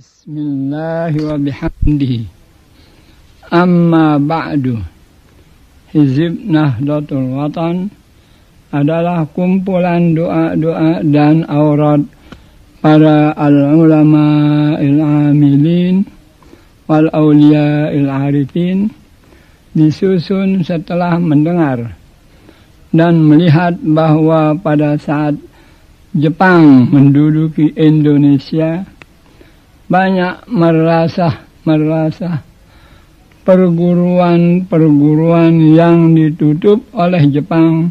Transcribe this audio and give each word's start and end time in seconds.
بسم 0.00 0.32
الله 0.32 1.12
وبحمده 1.28 2.12
أما 3.52 4.16
بعد 4.16 4.80
Hizib 5.92 6.40
Nahdlatul 6.48 7.36
Watan 7.36 7.92
adalah 8.72 9.28
kumpulan 9.36 10.16
doa-doa 10.16 11.04
dan 11.04 11.44
aurat 11.52 12.00
para 12.80 13.36
al-ulama 13.36 14.80
il-amilin 14.80 16.08
wal 16.88 17.12
aulia 17.12 17.92
il-arifin 17.92 18.88
disusun 19.76 20.64
setelah 20.64 21.20
mendengar 21.20 21.92
dan 22.88 23.20
melihat 23.20 23.76
bahwa 23.84 24.56
pada 24.56 24.96
saat 24.96 25.36
Jepang 26.16 26.88
menduduki 26.88 27.68
Indonesia 27.76 28.89
banyak 29.90 30.46
merasa 30.54 31.50
merasa 31.66 32.46
perguruan-perguruan 33.42 35.74
yang 35.74 36.14
ditutup 36.14 36.86
oleh 36.94 37.26
Jepang 37.26 37.90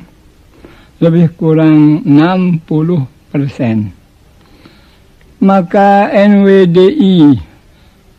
lebih 1.04 1.28
kurang 1.36 2.00
60 2.08 2.64
persen. 3.28 3.92
Maka 5.44 6.08
NWDI 6.16 7.36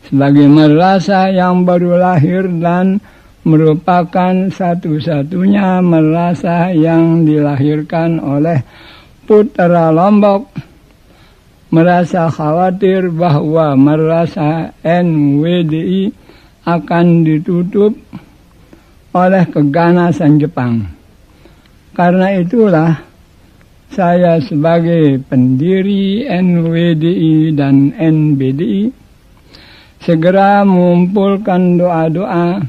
sebagai 0.09 0.45
merasa 0.49 1.29
yang 1.33 1.65
baru 1.65 1.97
lahir 1.97 2.45
dan 2.61 3.01
merupakan 3.41 4.53
satu-satunya 4.53 5.81
merasa 5.81 6.69
yang 6.69 7.25
dilahirkan 7.25 8.21
oleh 8.21 8.61
putra 9.25 9.89
Lombok 9.89 10.45
merasa 11.71 12.27
khawatir 12.27 13.09
bahwa 13.15 13.73
merasa 13.79 14.75
NWDI 14.83 16.11
akan 16.67 17.25
ditutup 17.25 17.95
oleh 19.15 19.43
keganasan 19.47 20.37
Jepang. 20.37 20.83
Karena 21.95 22.35
itulah 22.35 22.99
saya 23.91 24.39
sebagai 24.43 25.19
pendiri 25.27 26.27
NWDI 26.27 27.51
dan 27.55 27.91
NBDI 27.95 28.91
segera 30.03 30.63
mengumpulkan 30.67 31.75
doa-doa 31.79 32.63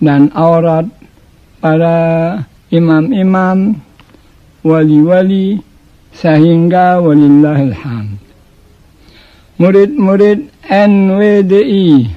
dan 0.00 0.28
aurat 0.36 0.84
para 1.64 2.00
imam-imam, 2.68 3.72
wali-wali, 4.60 5.64
sehingga 6.14 7.02
walillahil 7.02 7.74
Murid-murid 9.54 10.50
NWDI, 10.66 12.10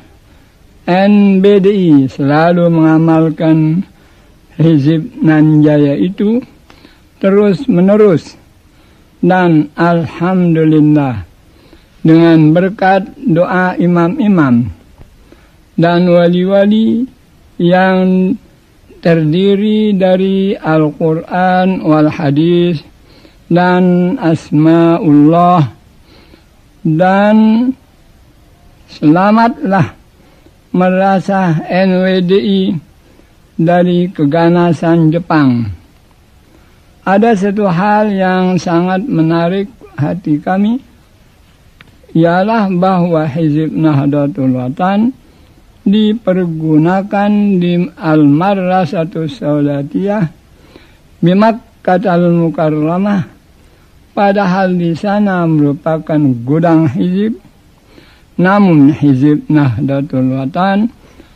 NBDI 0.90 2.09
selalu 2.09 2.66
mengamalkan 2.73 3.86
Hizib 4.58 5.14
Nanjaya 5.22 5.94
itu 6.02 6.42
terus-menerus 7.22 8.34
dan 9.22 9.70
Alhamdulillah 9.78 11.30
dengan 12.02 12.58
berkat 12.58 13.06
doa 13.22 13.78
imam-imam 13.78 14.73
dan 15.78 16.09
wali-wali 16.09 17.06
yang 17.62 18.34
terdiri 19.06 19.94
dari 19.94 20.58
Al-Quran 20.58 21.86
wal-Hadis 21.86 22.81
dan 23.48 24.16
asmaullah 24.20 25.72
dan 26.84 27.36
selamatlah 28.92 29.95
merasa 30.76 31.64
NWDI 31.68 32.75
dari 33.56 34.12
keganasan 34.12 35.09
Jepang. 35.16 35.64
Ada 37.08 37.40
satu 37.40 37.72
hal 37.72 38.12
yang 38.12 38.59
sangat 38.59 39.08
menarik 39.08 39.72
hati 39.96 40.38
kami, 40.44 40.84
ialah 42.12 42.68
bahwa 42.68 43.24
Hizib 43.31 43.72
Nahdlatul 43.72 44.59
Watan 44.59 45.16
dipergunakan 45.88 47.31
di 47.64 47.79
Al-Marrah 47.96 48.84
satu 48.84 49.24
Saudatiyah 49.24 50.28
bimak 51.24 51.64
kata 51.79 52.12
Al-Mukarramah 52.19 53.37
Padahal 54.17 54.73
di 54.73 54.97
sana 54.97 55.45
merupakan 55.45 56.17
gudang 56.41 56.89
hizib, 56.89 57.38
namun 58.33 58.89
hizib 58.89 59.45
Nahdlatul 59.45 60.33
Watan 60.33 60.89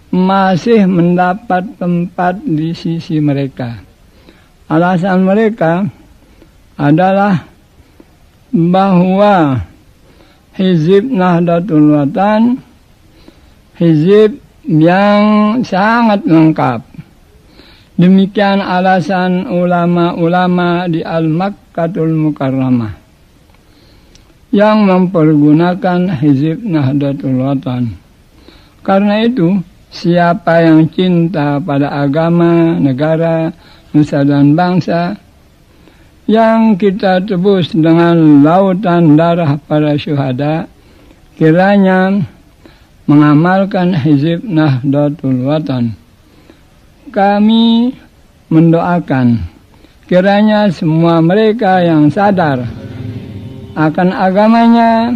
masih 0.10 0.90
mendapat 0.90 1.62
tempat 1.78 2.42
di 2.42 2.74
sisi 2.74 3.22
mereka. 3.22 3.78
Alasan 4.66 5.22
mereka 5.30 5.86
adalah 6.74 7.46
bahwa 8.50 9.62
hizib 10.58 11.06
Nahdlatul 11.06 11.86
Watan 11.86 12.66
hizib 13.78 14.42
yang 14.66 15.22
sangat 15.62 16.26
lengkap. 16.26 16.82
Demikian 18.02 18.58
alasan 18.58 19.46
ulama-ulama 19.54 20.90
di 20.90 21.06
Al-Mak 21.06 21.61
Katul 21.72 22.12
Mukarramah 22.20 23.00
yang 24.52 24.84
mempergunakan 24.92 26.20
hizib 26.20 26.60
Nahdlatul 26.68 27.40
Watan. 27.40 27.96
Karena 28.84 29.24
itu, 29.24 29.56
siapa 29.88 30.68
yang 30.68 30.84
cinta 30.92 31.64
pada 31.64 31.96
agama, 32.04 32.76
negara, 32.76 33.56
nusa 33.96 34.28
dan 34.28 34.52
bangsa 34.52 35.16
yang 36.28 36.76
kita 36.76 37.24
tebus 37.24 37.72
dengan 37.72 38.44
lautan 38.44 39.16
darah 39.16 39.56
para 39.64 39.96
syuhada, 39.96 40.68
kiranya 41.40 42.20
mengamalkan 43.08 43.96
hizib 43.96 44.44
Nahdlatul 44.44 45.48
Watan. 45.48 45.96
Kami 47.16 47.96
mendoakan 48.52 49.51
Kiranya 50.12 50.68
semua 50.68 51.24
mereka 51.24 51.80
yang 51.80 52.12
sadar 52.12 52.60
akan 53.80 54.12
agamanya, 54.12 55.16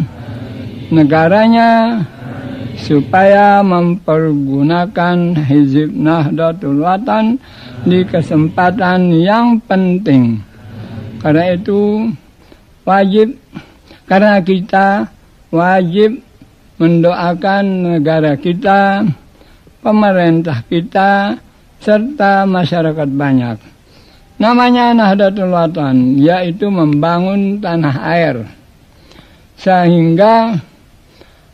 negaranya, 0.87 1.99
supaya 2.79 3.59
mempergunakan 3.59 5.35
hizib 5.51 5.91
Nahdlatul 5.91 6.79
Watan 6.79 7.35
di 7.83 8.07
kesempatan 8.07 9.11
yang 9.19 9.59
penting. 9.67 10.39
Karena 11.19 11.51
itu 11.59 12.07
wajib, 12.87 13.35
karena 14.07 14.39
kita 14.39 15.11
wajib 15.51 16.23
mendoakan 16.79 17.99
negara 17.99 18.39
kita, 18.39 19.03
pemerintah 19.83 20.63
kita, 20.71 21.35
serta 21.83 22.47
masyarakat 22.47 23.09
banyak. 23.11 23.74
Namanya 24.35 24.91
Nahdlatul 24.91 25.47
Watan, 25.47 26.19
yaitu 26.19 26.67
membangun 26.67 27.63
tanah 27.63 27.95
air. 28.11 28.35
Sehingga 29.55 30.59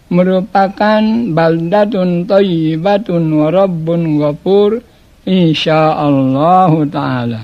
merupakan 0.09 1.01
baldatun 1.31 2.25
thayyibatun 2.25 3.23
wa 3.37 3.47
rabbun 3.53 4.17
ghafur 4.17 4.81
insyaallah 5.29 6.71
taala. 6.89 7.41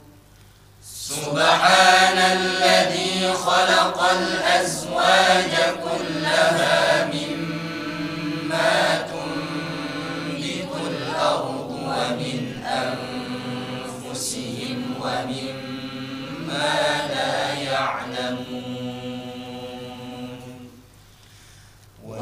سبحان 0.83 2.17
الذي 2.17 3.33
خلق 3.33 4.03
الأزواج 4.11 5.51
كلها 5.83 7.05
مما 7.05 9.01
تنبت 9.01 10.75
الأرض 10.91 11.71
ومن 11.71 12.63
أنفسهم 12.65 14.81
ومما 15.03 16.79
لا 17.15 17.33
يعلمون 17.53 18.74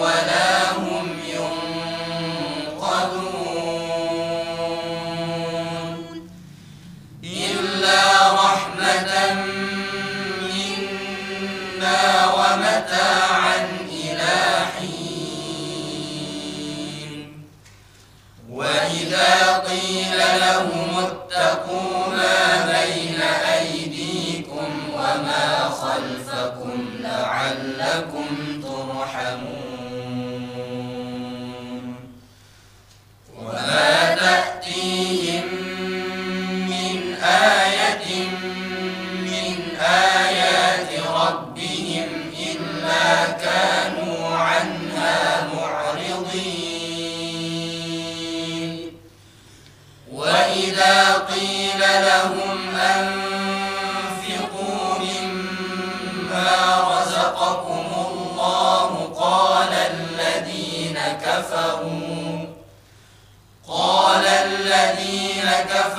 ولا 0.00 0.39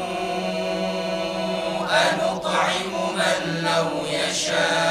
أَنُطْعِمُ 2.10 2.92
مَن 3.16 3.62
لَّوْ 3.64 4.06
يَشَاءُ 4.12 4.85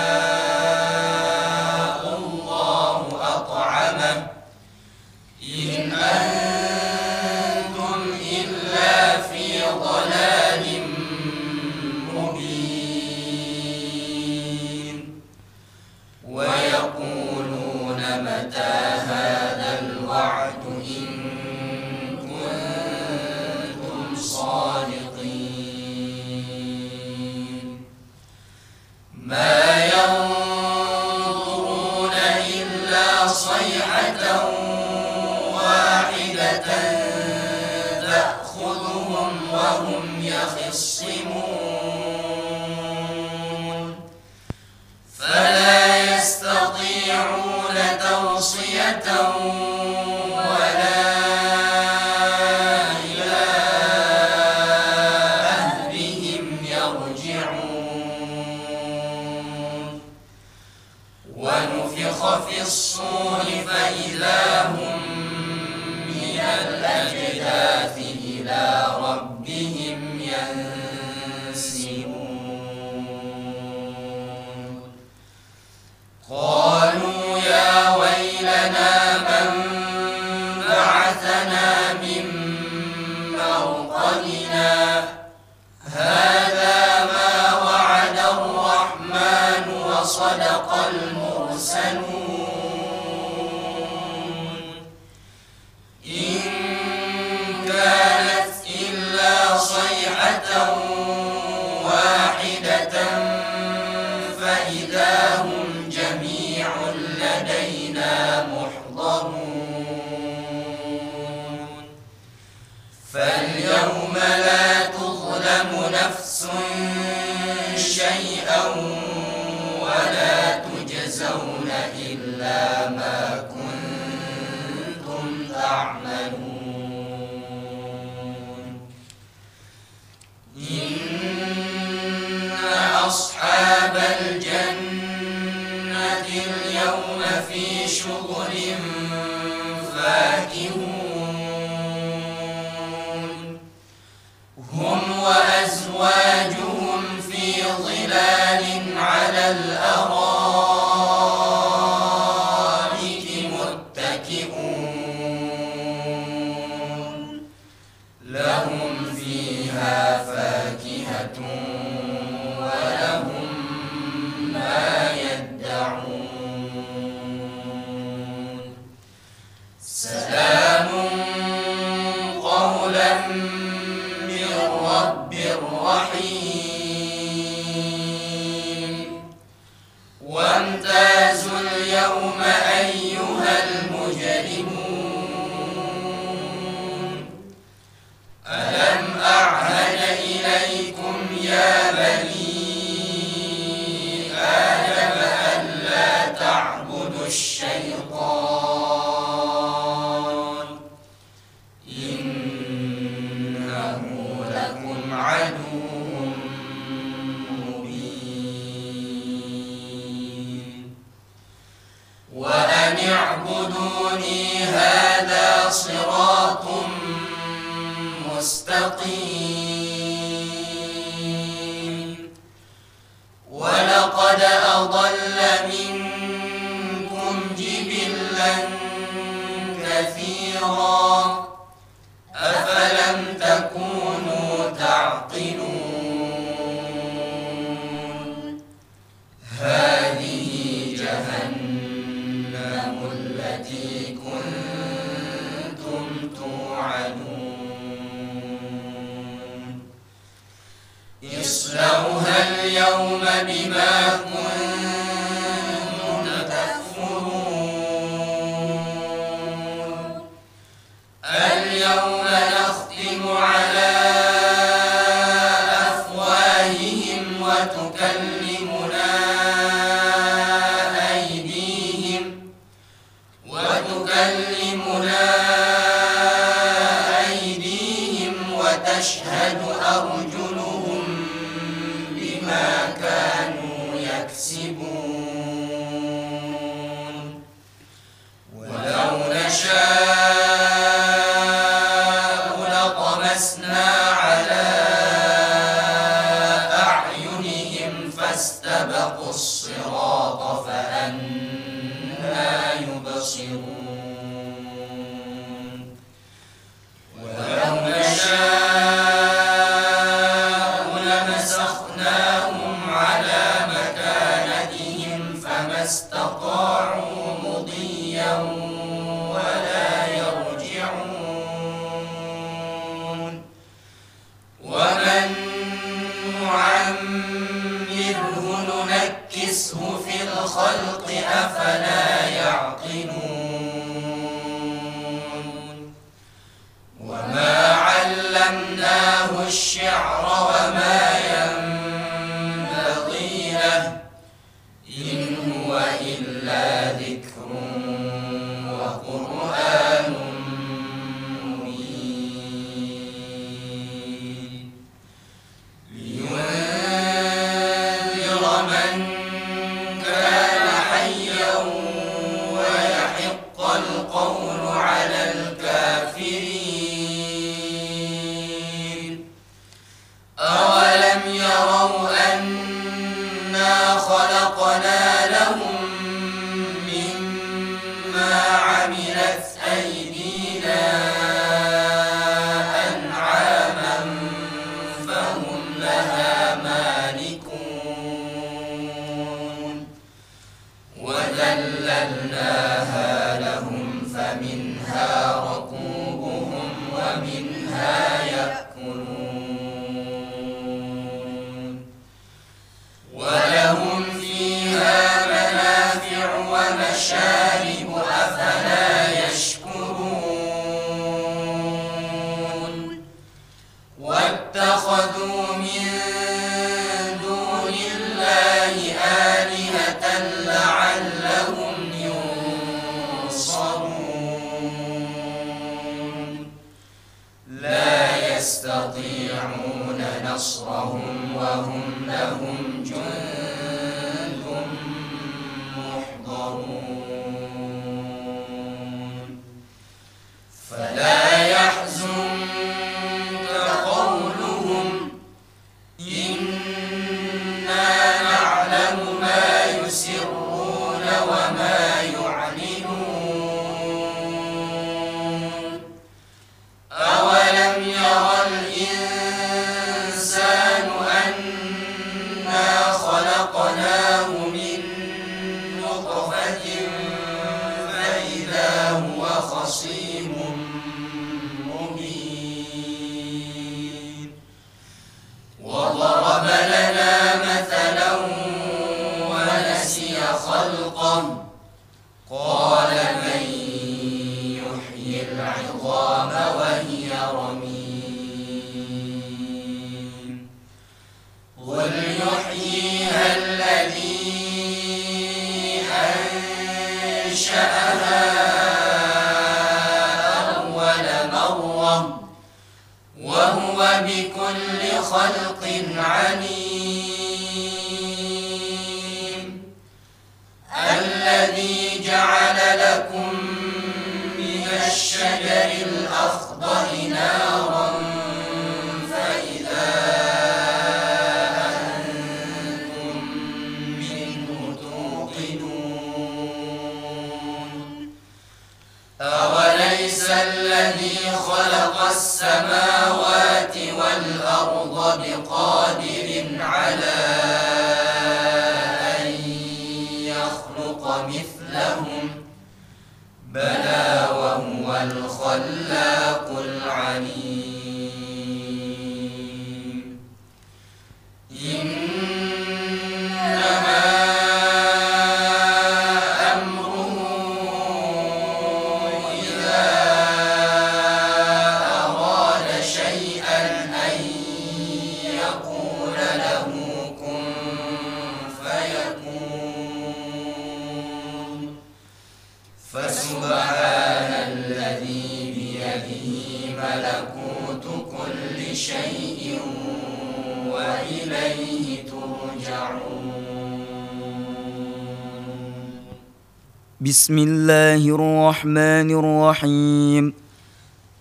بسم 587.26 587.38
الله 587.38 588.16
الرحمن 588.18 589.10
الرحيم 589.26 590.34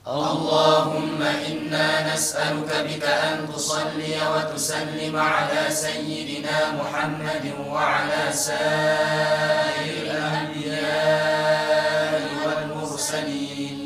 اللهم 0.07 1.21
إنا 1.49 2.13
نسألك 2.13 2.69
بك 2.85 3.01
أن 3.09 3.49
تصلي 3.49 4.13
وتسلم 4.37 5.15
على 5.17 5.61
سيدنا 5.73 6.59
محمد 6.77 7.45
وعلى 7.73 8.21
سائر 8.33 9.97
الأنبياء 10.13 12.23
والمرسلين 12.45 13.77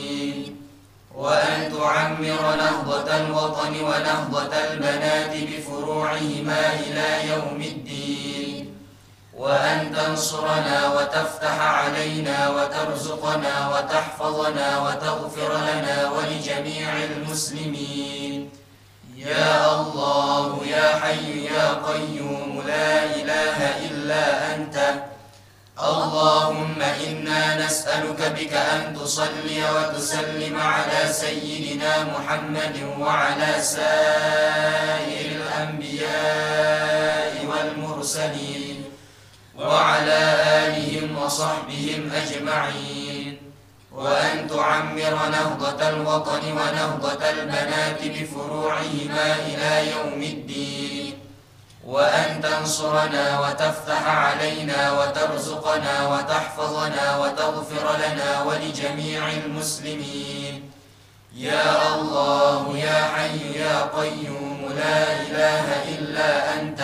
وأن 1.27 1.73
تعمر 1.77 2.55
نهضة 2.57 3.17
الوطن 3.17 3.81
ونهضة 3.83 4.53
البنات 4.55 5.31
بفروعهما 5.43 6.65
إلى 6.79 7.29
يوم 7.29 7.61
الدين 7.65 8.73
وأن 9.33 9.93
تنصرنا 9.95 10.93
وتفتح 10.99 11.59
علينا 11.59 12.49
وترزقنا 12.49 13.55
وتحفظنا 13.75 14.79
وتغفر 14.79 15.53
لنا 15.53 16.09
ولجميع 16.11 16.89
المسلمين 17.03 18.49
يا 19.15 19.81
الله 19.81 20.62
يا 20.67 20.99
حي 20.99 21.45
يا 21.45 21.69
قيوم 21.73 22.63
لا 22.67 23.04
إله 23.04 23.60
إلا 23.85 24.56
أنت 24.56 24.77
اللهم 25.78 26.82
إنا 27.08 27.62
نسألك 27.65 28.17
بك 28.36 28.54
أن 28.54 28.96
تصلي 28.96 29.63
وتسلم 29.75 30.60
على 30.62 31.13
سيدنا 31.13 32.04
محمد 32.04 32.80
وعلى 33.00 33.56
سائر 33.62 35.42
الأنبياء 35.42 37.46
والمرسلين 37.46 38.84
وعلى 39.60 40.36
آلهم 40.67 41.17
وصحبهم 41.17 42.12
أجمعين 42.13 43.38
وأن 43.92 44.48
تعمر 44.50 45.30
نهضة 45.32 45.90
الوطن 45.90 46.52
ونهضة 46.52 47.30
البنات 47.30 48.02
بفروعهما 48.04 49.36
إلى 49.48 49.92
يوم 49.94 50.21
الدين 50.23 51.06
وأن 51.88 52.42
تنصرنا 52.42 53.40
وتفتح 53.40 54.08
علينا 54.08 54.92
وترزقنا 54.92 56.08
وتحفظنا 56.08 57.17
وتغفر 57.17 57.85
لنا 57.98 58.44
ولجميع 58.44 59.21
المسلمين 59.46 60.71
يا 61.35 61.96
الله 61.96 62.77
يا 62.77 63.00
حي 63.15 63.60
يا 63.60 63.81
قيوم 63.96 64.62
لا 64.75 65.04
إله 65.21 65.65
إلا 66.00 66.62
أنت 66.62 66.81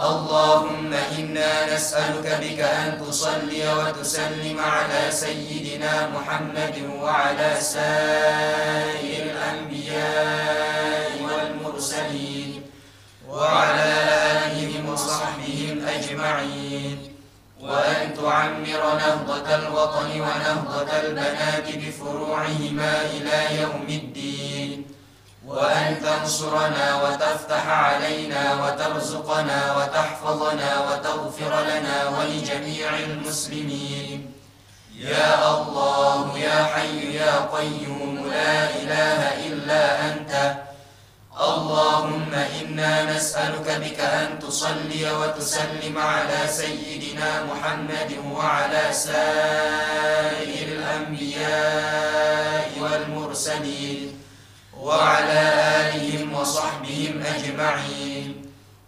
اللهم 0.00 0.90
إنا 1.18 1.74
نسألك 1.74 2.26
بك 2.42 2.60
أن 2.60 2.98
تصلي 3.10 3.62
وتسلم 3.74 4.58
على 4.60 5.02
سيدنا 5.10 6.08
محمد 6.10 6.90
وعلى 7.02 7.54
سائر 7.60 9.22
الأنبياء 9.30 11.12
والمرسلين 11.22 12.53
وعلى 13.34 13.84
آلهم 14.32 14.88
وصحبهم 14.92 15.82
أجمعين 15.88 16.98
وأن 17.60 18.14
تعمر 18.14 18.82
نهضة 18.98 19.54
الوطن 19.54 20.20
ونهضة 20.20 20.92
البنات 21.02 21.76
بفروعهما 21.76 23.00
إلى 23.02 23.60
يوم 23.62 23.84
الدين 23.88 24.84
وأن 25.46 25.96
تنصرنا 26.04 27.02
وتفتح 27.02 27.68
علينا 27.68 28.64
وترزقنا 28.64 29.76
وتحفظنا 29.76 30.80
وتغفر 30.80 31.62
لنا 31.70 32.08
ولجميع 32.18 32.98
المسلمين 32.98 34.32
يا 34.98 35.52
الله 35.58 36.38
يا 36.38 36.64
حي 36.64 37.14
يا 37.16 37.40
قيوم 37.54 38.28
لا 38.32 38.76
إله 38.76 39.20
إلا 39.46 40.06
أنت 40.12 40.64
اللهم 41.40 42.30
إنا 42.34 43.16
نسألك 43.16 43.66
بك 43.82 44.00
أن 44.00 44.38
تصلي 44.38 45.12
وتسلم 45.12 45.98
على 45.98 46.40
سيدنا 46.48 47.44
محمد 47.50 48.14
وعلى 48.32 48.82
سائر 48.92 50.68
الأنبياء 50.78 52.70
والمرسلين 52.80 54.18
وعلى 54.78 55.42
آلهم 55.94 56.34
وصحبهم 56.34 57.22
أجمعين 57.34 58.42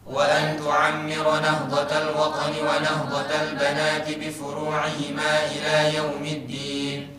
وأن 0.07 0.57
تعمر 0.65 1.41
نهضة 1.41 1.99
الوطن 1.99 2.53
ونهضة 2.63 3.27
البنات 3.43 4.11
بفروعهما 4.17 5.31
إلى 5.51 5.95
يوم 5.97 6.23
الدين 6.25 7.16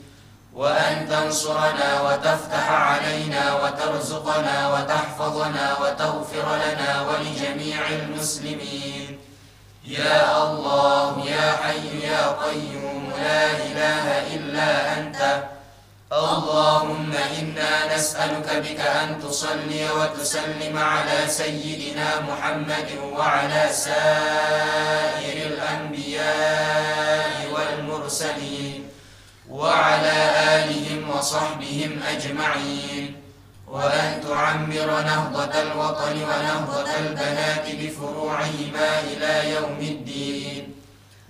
وأن 0.58 1.08
تنصرنا 1.10 2.02
وتفتح 2.06 2.72
علينا 2.72 3.54
وترزقنا 3.64 4.68
وتحفظنا 4.74 5.76
وتغفر 5.82 6.46
لنا 6.56 6.90
ولجميع 7.02 7.82
المسلمين 7.90 9.20
يا 9.88 10.44
الله 10.52 11.26
يا 11.26 11.48
حي 11.64 12.08
يا 12.10 12.32
قيوم 12.44 13.12
لا 13.24 13.46
إله 13.52 14.06
إلا 14.36 14.94
أنت 14.98 15.44
اللهم 16.14 17.12
إنا 17.40 17.96
نسألك 17.96 18.50
بك 18.56 18.80
أن 18.80 19.22
تصلي 19.24 19.86
وتسلم 19.92 20.78
على 20.78 21.20
سيدنا 21.28 22.20
محمد 22.20 22.90
وعلى 23.18 23.70
سائر 23.72 25.38
الأنبياء 25.52 27.34
والمرسلين 27.54 28.87
وعلى 29.50 30.24
آلهم 30.56 31.10
وصحبهم 31.18 32.00
أجمعين 32.16 33.16
وأن 33.68 34.22
تعمر 34.28 35.02
نهضة 35.02 35.62
الوطن 35.62 36.24
ونهضة 36.24 36.90
البنات 37.00 37.66
بفروعهما 37.82 39.00
إلى 39.04 39.54
يوم 39.56 39.78
الدين 39.82 40.74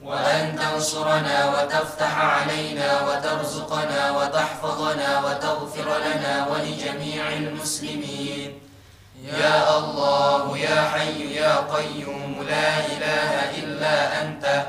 وأن 0.03 0.59
تنصرنا 0.59 1.45
وتفتح 1.51 2.17
علينا 2.17 3.01
وترزقنا 3.05 4.11
وتحفظنا 4.11 5.25
وتغفر 5.25 5.97
لنا 5.97 6.47
ولجميع 6.47 7.33
المسلمين 7.33 8.59
يا 9.25 9.77
الله 9.77 10.57
يا 10.57 10.81
حي 10.89 11.35
يا 11.35 11.55
قيوم 11.57 12.45
لا 12.49 12.79
إله 12.85 13.59
إلا 13.63 14.21
أنت 14.21 14.65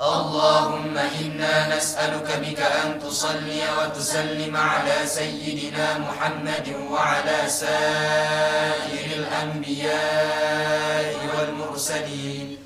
اللهم 0.00 0.96
إنا 0.98 1.76
نسألك 1.76 2.28
بك 2.42 2.60
أن 2.60 3.00
تصلي 3.00 3.60
وتسلم 3.78 4.56
على 4.56 4.96
سيدنا 5.06 5.98
محمد 5.98 6.72
وعلى 6.90 7.38
سائر 7.48 9.06
الأنبياء 9.16 11.14
والمرسلين 11.36 12.56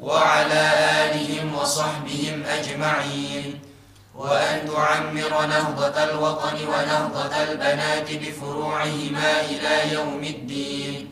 وعلى 0.00 0.62
آلهم 1.06 1.54
وصحبهم 1.54 2.42
أجمعين 2.58 3.58
وأن 4.14 4.58
تعمر 4.74 5.46
نهضة 5.46 6.04
الوطن 6.04 6.54
ونهضة 6.68 7.36
البنات 7.42 8.12
بفروعهما 8.12 9.30
إلى 9.50 9.94
يوم 9.94 10.24
الدين 10.24 11.08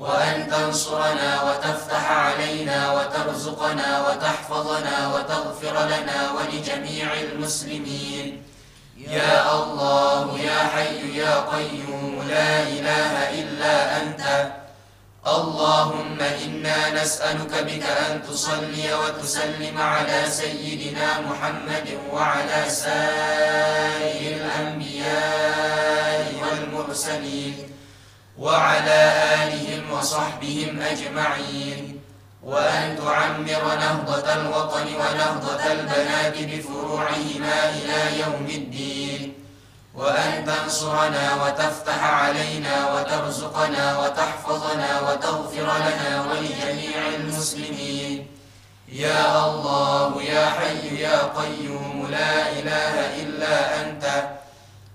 وأن 0.00 0.48
تنصرنا 0.50 1.42
وتفتح 1.42 2.10
علينا 2.12 2.92
وترزقنا 2.92 4.08
وتحفظنا 4.08 5.08
وتغفر 5.14 5.86
لنا 5.86 6.18
ولجميع 6.30 7.12
المسلمين 7.12 8.42
يا 9.06 9.54
الله 9.62 10.38
يا 10.40 10.58
حي 10.74 11.18
يا 11.18 11.34
قيوم 11.52 12.24
لا 12.28 12.62
إله 12.62 13.42
إلا 13.42 14.02
أنت 14.02 14.24
اللهم 15.26 16.18
إنا 16.44 17.02
نسألك 17.02 17.52
بك 17.66 17.82
أن 17.84 18.22
تصلي 18.22 18.94
وتسلم 18.94 19.78
على 19.80 20.20
سيدنا 20.30 21.20
محمد 21.20 21.98
وعلى 22.12 22.70
سائر 22.70 24.36
الأنبياء 24.36 26.24
والمرسلين 26.42 27.56
وعلى 28.38 28.98
آلهم 29.34 29.92
وصحبهم 29.92 30.80
أجمعين 30.80 32.00
وأن 32.42 32.96
تعمر 32.96 33.74
نهضة 33.78 34.32
الوطن 34.34 34.86
ونهضة 34.94 35.64
البنات 35.72 36.34
بفروعهما 36.42 37.58
إلى 37.70 38.20
يوم 38.20 38.46
الدين 38.50 39.32
وأن 39.94 40.44
تنصرنا 40.46 41.44
وتفتح 41.44 42.04
علينا 42.04 42.94
وترزقنا 42.94 43.98
وتحفظنا 43.98 45.00
وتغفر 45.00 45.62
لنا 45.86 46.22
ولجميع 46.30 47.08
المسلمين 47.20 48.26
يا 48.92 49.46
الله 49.50 50.22
يا 50.22 50.46
حي 50.50 51.00
يا 51.02 51.18
قيوم 51.38 52.08
لا 52.10 52.50
إله 52.50 53.22
إلا 53.22 53.80
أنت 53.80 54.37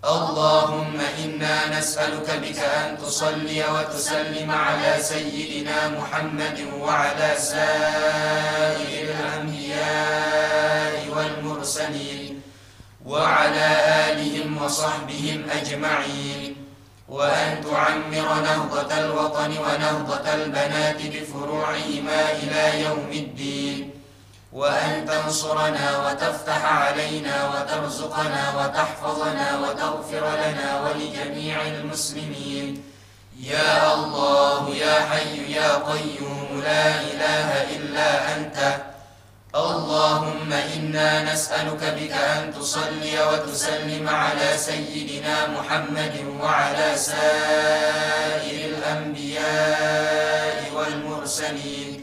اللهم 0.03 0.99
إنا 1.23 1.79
نسألك 1.79 2.27
بك 2.43 2.59
أن 2.59 2.97
تصلي 2.97 3.63
وتسلم 3.63 4.51
على 4.51 4.93
سيدنا 5.03 5.89
محمد 5.89 6.67
وعلى 6.81 7.33
سائر 7.37 9.05
الأنبياء 9.15 11.05
والمرسلين 11.15 12.41
وعلى 13.05 13.67
آلهم 14.11 14.57
وصحبهم 14.65 15.43
أجمعين 15.61 16.55
وأن 17.09 17.63
تعمر 17.71 18.27
نهضة 18.43 18.99
الوطن 18.99 19.51
ونهضة 19.57 20.33
البنات 20.33 20.99
بفروعهما 21.05 22.21
إلى 22.43 22.83
يوم 22.85 23.09
الدين 23.11 23.91
وأن 24.53 25.05
تنصرنا 25.05 26.07
وتفتح 26.07 26.65
علينا 26.65 27.49
وترزقنا 27.49 28.43
وتحفظنا 28.61 29.57
وتغفر 29.59 30.25
لنا 30.29 30.81
ولجميع 30.81 31.61
المسلمين 31.67 32.83
يا 33.41 33.93
الله 33.93 34.69
يا 34.75 34.93
حي 35.01 35.51
يا 35.51 35.71
قيوم 35.75 36.61
لا 36.65 37.01
إله 37.01 37.49
إلا 37.75 38.35
أنت 38.37 38.59
اللهم 39.55 40.53
إنا 40.53 41.33
نسألك 41.33 41.83
بك 41.99 42.11
أن 42.13 42.53
تصلي 42.59 43.17
وتسلم 43.31 44.09
على 44.09 44.57
سيدنا 44.57 45.47
محمد 45.47 46.25
وعلى 46.41 46.95
سائر 46.97 48.65
الأنبياء 48.69 50.57
والمرسلين 50.75 52.02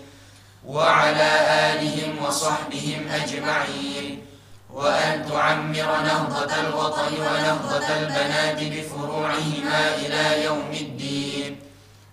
وعلى 0.70 1.30
آلهم 1.70 2.24
وصحبهم 2.24 3.08
أجمعين 3.14 4.24
وأن 4.72 5.26
تعمر 5.30 5.88
نهضة 6.02 6.54
الوطن 6.60 7.14
ونهضة 7.20 7.86
البنات 7.98 8.62
بفروعهما 8.62 9.94
إلى 9.94 10.44
يوم 10.44 10.64
الدين 10.80 11.60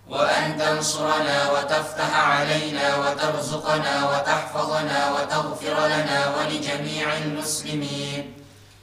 وأن 0.08 0.58
تنصرنا 0.58 1.50
وتفتح 1.50 2.16
علينا 2.20 2.96
وترزقنا 2.96 4.10
وتحفظنا 4.10 5.12
وتغفر 5.12 5.86
لنا 5.86 6.32
ولجميع 6.36 7.16
المسلمين 7.16 8.32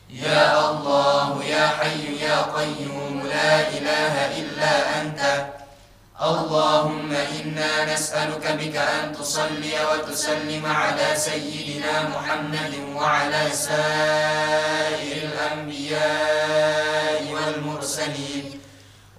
يا 0.09 0.69
الله 0.69 1.43
يا 1.43 1.67
حي 1.67 2.21
يا 2.25 2.37
قيوم 2.41 3.27
لا 3.29 3.67
إله 3.69 4.39
إلا 4.39 5.01
أنت 5.01 5.45
اللهم 6.21 7.11
إنا 7.11 7.91
نسألك 7.93 8.45
بك 8.59 8.75
أن 8.75 9.11
تصلي 9.13 9.73
وتسلم 9.93 10.65
على 10.65 11.15
سيدنا 11.15 12.09
محمد 12.09 12.73
وعلى 12.95 13.49
سائر 13.51 15.29
الأنبياء 15.29 17.27
والمرسلين 17.31 18.59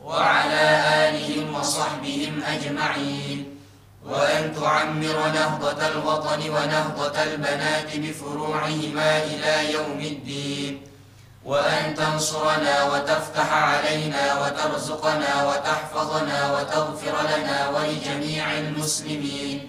وعلى 0.04 0.82
آلهم 1.08 1.54
وصحبهم 1.54 2.40
أجمعين 2.46 3.58
وأن 4.04 4.54
تعمر 4.60 5.28
نهضة 5.34 5.86
الوطن 5.88 6.50
ونهضة 6.50 7.22
البنات 7.22 7.96
بفروعهما 7.96 9.18
إلى 9.24 9.72
يوم 9.72 10.00
الدين 10.00 10.82
وأن 11.46 11.94
تنصرنا 11.94 12.84
وتفتح 12.84 13.52
علينا 13.52 14.40
وترزقنا 14.42 15.44
وتحفظنا 15.48 16.52
وتغفر 16.58 17.14
لنا 17.36 17.68
ولجميع 17.68 18.52
المسلمين 18.58 19.68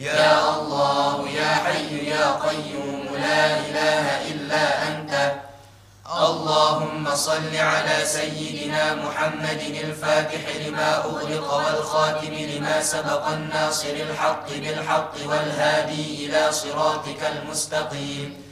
يا 0.00 0.58
الله 0.58 1.28
يا 1.28 1.48
حي 1.54 2.08
يا 2.10 2.32
قيوم 2.46 3.08
لا 3.16 3.46
إله 3.60 4.06
إلا 4.30 4.88
أنت 4.88 5.32
اللهم 6.26 7.06
صل 7.14 7.56
على 7.56 7.96
سيدنا 8.06 8.94
محمد 8.94 9.62
الفاتح 9.84 10.42
لما 10.66 11.04
أغلق 11.04 11.54
والخاتم 11.54 12.34
لما 12.34 12.82
سبق 12.82 13.26
الناصر 13.26 13.88
الحق 14.08 14.46
بالحق 14.50 15.12
والهادي 15.30 16.26
إلى 16.26 16.52
صراطك 16.52 17.22
المستقيم 17.36 18.43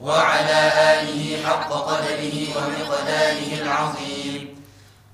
وعلى 0.00 0.60
آله 0.92 1.46
حق 1.46 1.72
قدره 1.72 2.34
ومقداره 2.56 3.52
العظيم 3.62 4.56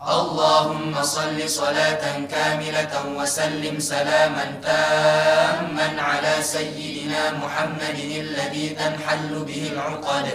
اللهم 0.09 1.03
صل 1.03 1.49
صلاة 1.51 2.21
كاملة 2.27 3.05
وسلم 3.17 3.81
سلاما 3.81 4.55
تاما 4.63 6.03
على 6.03 6.43
سيدنا 6.43 7.31
محمد 7.33 7.99
الذي 8.21 8.69
تنحل 8.69 9.45
به 9.47 9.71
العقد 9.73 10.29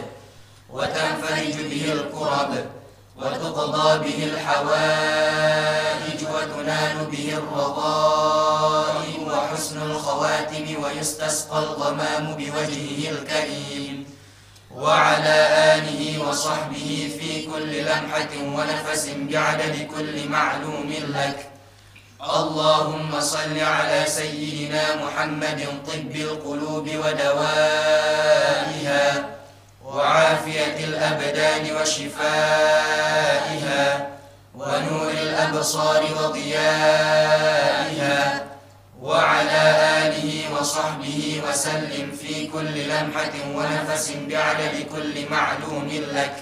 وتنفرج 0.70 1.54
به 1.72 1.86
الكرب 1.94 2.52
وتقضى 3.18 4.00
به 4.10 4.24
الحوائج 4.30 6.20
وتنال 6.34 7.06
به 7.12 7.34
الرضائم 7.34 9.28
وحسن 9.28 9.82
الخواتم 9.82 10.84
ويستسقى 10.84 11.60
الغمام 11.60 12.36
بوجهه 12.38 13.10
الكريم 13.12 14.07
وعلى 14.78 15.38
آله 15.76 16.30
وصحبه 16.30 17.12
في 17.20 17.32
كل 17.46 17.72
لمحة 17.82 18.34
ونفس 18.56 19.06
بعدد 19.30 19.76
كل 19.98 20.16
معلوم 20.30 20.90
لك 21.14 21.38
اللهم 22.22 23.12
صل 23.20 23.60
على 23.60 24.06
سيدنا 24.08 24.96
محمد 24.96 25.66
طب 25.88 26.16
القلوب 26.16 26.88
ودوائها 26.88 29.26
وعافية 29.86 30.86
الأبدان 30.86 31.76
وشفائها 31.76 34.08
ونور 34.56 35.12
الأبصار 35.12 36.04
وضيائها 36.18 38.46
وعلى 39.02 39.88
آله 40.08 40.44
وصحبه 40.60 41.42
وسلم 41.50 42.12
في 42.12 42.48
كل 42.48 42.66
لمحة 42.74 43.32
ونفس 43.56 44.12
بعدد 44.30 44.86
كل 44.96 45.26
معلوم 45.32 45.90
لك 46.14 46.34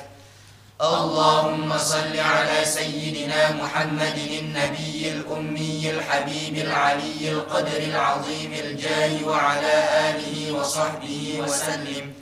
اللهم 0.81 1.77
صل 1.77 2.19
على 2.19 2.65
سيدنا 2.65 3.51
محمد 3.51 4.19
النبي 4.39 5.11
الأمي 5.11 5.89
الحبيب 5.91 6.55
العلي 6.67 7.31
القدر 7.31 7.77
العظيم 7.77 8.51
الجاه 8.63 9.25
وعلى 9.27 9.73
آله 10.09 10.51
وصحبه 10.51 11.39
وسلم 11.43 12.13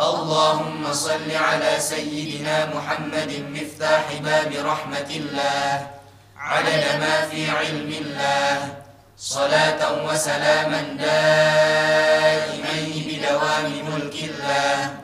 اللهم 0.00 0.92
صل 0.92 1.30
على 1.34 1.80
سيدنا 1.80 2.74
محمد 2.74 3.32
مفتاح 3.52 4.04
باب 4.24 4.52
رحمة 4.64 5.10
الله 5.10 5.90
عدد 6.36 6.84
ما 7.00 7.20
في 7.30 7.50
علم 7.50 7.92
الله 8.00 8.79
صلاة 9.22 10.04
وسلاما 10.08 10.80
دائمين 10.98 13.00
بدوام 13.08 13.66
ملك 13.94 14.14
الله 14.14 14.96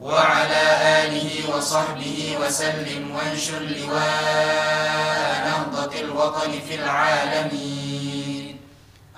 وعلى 0.00 0.62
آله 1.02 1.56
وصحبه 1.56 2.36
وسلم 2.46 3.02
وانشر 3.16 3.58
لواء 3.62 5.42
نهضة 5.46 5.92
الوطن 6.00 6.52
في 6.68 6.74
العالمين 6.74 8.58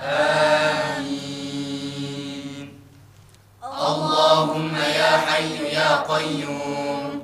آمين 0.03 2.67
اللهم 3.65 4.75
يا 4.77 5.13
حي 5.17 5.65
يا 5.73 5.89
قيوم 5.97 7.23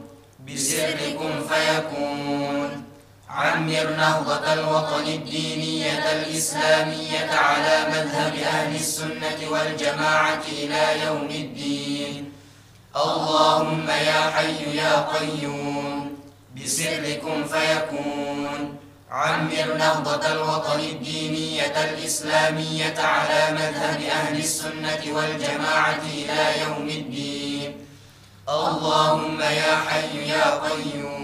بسركم 0.48 1.30
فيكون 1.48 2.89
عمر 3.36 3.90
نهضة 3.98 4.52
الوطن 4.52 5.06
الدينية 5.06 6.12
الإسلامية 6.12 7.30
على 7.34 7.86
مذهب 7.90 8.34
أهل 8.34 8.74
السنة 8.76 9.36
والجماعة 9.50 10.40
إلى 10.52 11.04
يوم 11.06 11.28
الدين 11.30 12.32
اللهم 12.96 13.88
يا 13.90 14.30
حي 14.34 14.76
يا 14.76 15.06
قيوم 15.16 16.14
بسركم 16.64 17.44
فيكون 17.44 18.74
عمر 19.10 19.74
نهضة 19.78 20.26
الوطن 20.32 20.80
الدينية 20.80 21.84
الإسلامية 21.84 22.98
على 23.00 23.52
مذهب 23.54 24.00
أهل 24.02 24.38
السنة 24.38 25.00
والجماعة 25.14 25.98
إلى 26.14 26.62
يوم 26.62 26.88
الدين 26.88 27.78
اللهم 28.48 29.40
يا 29.40 29.76
حي 29.88 30.28
يا 30.28 30.60
قيوم 30.70 31.19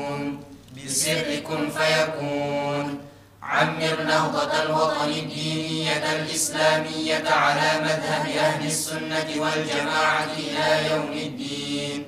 بسركم 0.97 1.71
فيكون 1.71 2.99
عمر 3.43 4.03
نهضة 4.07 4.63
الوطن 4.63 5.09
الدينية 5.09 6.13
الإسلامية 6.13 7.29
على 7.31 7.81
مذهب 7.81 8.27
أهل 8.37 8.67
السنة 8.67 9.27
والجماعة 9.37 10.27
إلى 10.39 10.91
يوم 10.91 11.13
الدين 11.13 12.05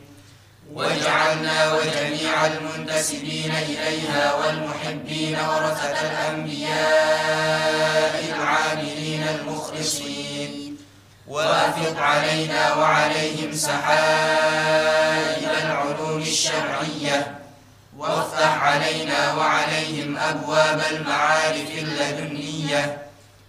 واجعلنا 0.74 1.72
وجميع 1.72 2.46
المنتسبين 2.46 3.50
إليها 3.68 4.34
والمحبين 4.34 5.34
ورثة 5.36 5.90
الأنبياء 6.10 8.24
العاملين 8.36 9.26
المخلصين 9.40 10.76
وافق 11.26 12.00
علينا 12.02 12.74
وعليهم 12.74 13.52
سحائب 13.52 15.48
العلوم 15.64 16.20
الشرعيه 16.22 17.37
وافتح 17.98 18.62
علينا 18.62 19.34
وعليهم 19.34 20.16
أبواب 20.18 20.82
المعارف 20.90 21.70
اللدنية 21.78 22.98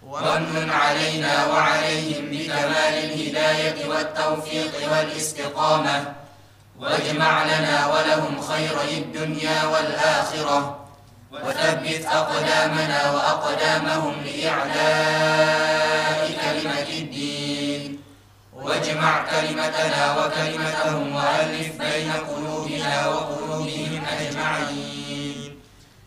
وامن 0.07 0.69
علينا 0.71 1.45
وعليهم 1.45 2.25
بكمال 2.25 2.93
الهداية 3.05 3.89
والتوفيق 3.89 4.73
والاستقامة 4.91 5.97
واجمع 6.79 7.33
لنا 7.45 7.87
ولهم 7.87 8.41
خيري 8.41 8.97
الدنيا 8.97 9.63
والآخرة 9.63 10.79
وثبت 11.31 12.05
أقدامنا 12.05 13.11
وأقدامهم 13.11 14.13
لإعلاء 14.23 16.31
كلمة 16.41 16.89
الدين 16.99 17.99
واجمع 18.53 19.25
كلمتنا 19.31 20.17
وكلمتهم 20.25 21.15
وألف 21.15 21.77
بين 21.81 22.11
قلوبنا 22.11 23.07
وقلوبنا 23.07 23.38
قومهم 23.59 24.03
أجمعين 24.19 25.49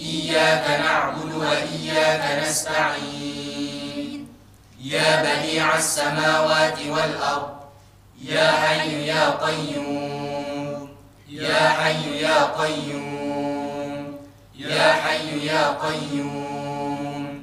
إياك 0.00 0.80
نعبد 0.80 1.34
وإياك 1.34 2.44
نستعين 2.48 4.26
يا 4.82 5.22
بديع 5.22 5.76
السماوات 5.78 6.78
والأرض 6.88 7.48
يا 8.24 8.50
حي 8.52 9.06
يا 9.06 9.30
قيوم 9.30 10.88
يا 11.28 11.58
حي 11.68 12.20
يا 12.20 12.44
قيوم 12.44 13.17
يا 14.58 14.92
حي 14.92 15.46
يا 15.46 15.78
قيوم 15.86 17.42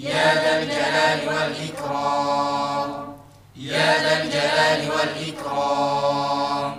يا 0.00 0.34
ذا 0.34 0.62
الجلال 0.62 1.28
والإكرام 1.28 3.14
يا 3.56 4.02
ذا 4.02 4.22
الجلال 4.22 4.90
والإكرام 4.90 6.76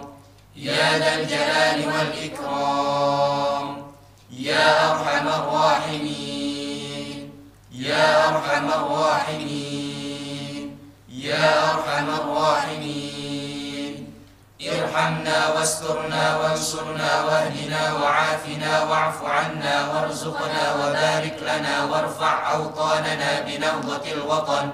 يا 0.56 0.98
ذا 1.00 1.16
الجلال 1.22 1.88
والإكرام 1.88 3.78
يا 4.32 4.92
أرحم 4.92 5.28
الراحمين 5.28 7.30
يا 7.72 8.28
أرحم 8.30 8.68
الراحمين 8.68 10.78
يا 11.10 11.70
أرحم 11.74 12.10
الراحمين 12.10 13.05
ارحمنا 14.70 15.48
واسترنا 15.48 16.38
وانصرنا 16.38 17.24
واهدنا 17.24 17.94
وعافنا 17.94 18.82
واعف 18.84 19.24
عنا 19.24 19.88
وارزقنا 19.94 20.74
وبارك 20.80 21.38
لنا 21.42 21.84
وارفع 21.86 22.52
أوطاننا 22.56 23.40
بنهضة 23.48 24.12
الوطن 24.12 24.70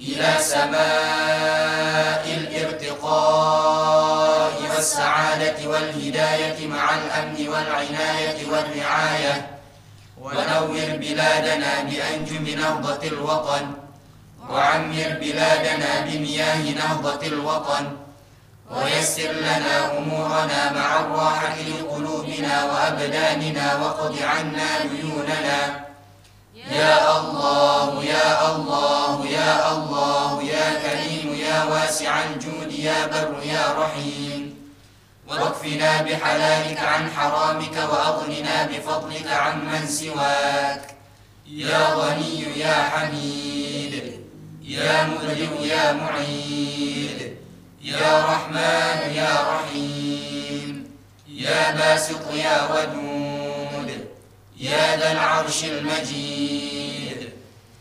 إلى 0.00 0.34
سماء 0.40 2.36
الارتقاء 2.40 4.62
والسعادة 4.76 5.68
والهداية 5.68 6.66
مع 6.68 6.90
الأمن 6.94 7.48
والعناية 7.48 8.46
والرعاية 8.52 9.50
ونور 10.20 10.96
بلادنا 10.96 11.80
بأنجم 11.82 12.48
نهضة 12.60 13.02
الوطن 13.08 13.66
وعمر 14.50 15.16
بلادنا 15.20 16.00
بمياه 16.06 16.62
نهضة 16.74 17.26
الوطن 17.26 17.96
ويسر 18.70 19.32
لنا 19.32 19.98
أمورنا 19.98 20.72
مع 20.72 21.00
الراحة 21.00 21.54
لقلوبنا 21.80 22.64
وأبداننا 22.64 23.76
وقض 23.76 24.16
عنا 24.22 24.78
ديوننا 24.84 25.84
يا 26.70 27.18
الله 27.20 28.04
يا 28.04 28.56
الله 28.56 29.26
يا 29.26 29.72
الله 29.72 30.42
يا 30.42 30.70
كريم 30.82 31.34
يا 31.34 31.64
واسع 31.64 32.22
الجود 32.24 32.72
يا 32.72 33.06
بر 33.06 33.32
يا 33.44 33.74
رحيم 33.78 34.54
واكفنا 35.28 36.02
بحلالك 36.02 36.78
عن 36.78 37.10
حرامك 37.10 37.76
وأغننا 37.92 38.66
بفضلك 38.66 39.26
عمن 39.26 39.86
سواك 39.86 40.82
يا 41.46 41.94
غني 41.94 42.58
يا 42.58 42.72
حميد 42.74 44.20
يا 44.62 45.06
مبدئ 45.06 45.66
يا 45.66 45.92
معيد 45.92 47.36
يا 47.86 48.24
رحمن 48.26 49.14
يا 49.14 49.36
رحيم 49.50 50.90
يا 51.28 51.70
باسط 51.70 52.34
يا 52.34 52.66
ودود 52.72 54.04
يا 54.56 54.96
ذا 54.96 55.12
العرش 55.12 55.64
المجيد 55.64 57.30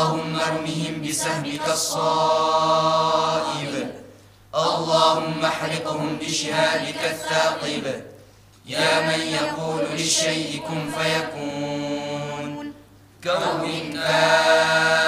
اللهم 0.00 0.32
ارمهم 0.46 1.02
بسهمك 1.02 1.68
الصائب 1.68 3.88
اللهم 4.54 5.44
احرقهم 5.44 6.16
بشهادك 6.20 6.98
الثاقب 7.10 8.02
يا 8.66 9.00
من 9.00 9.20
يقول 9.36 9.84
للشيء 9.98 10.60
كن 10.68 10.90
فيكون 10.98 12.50
كون 13.24 13.34
كائنا 13.64 14.99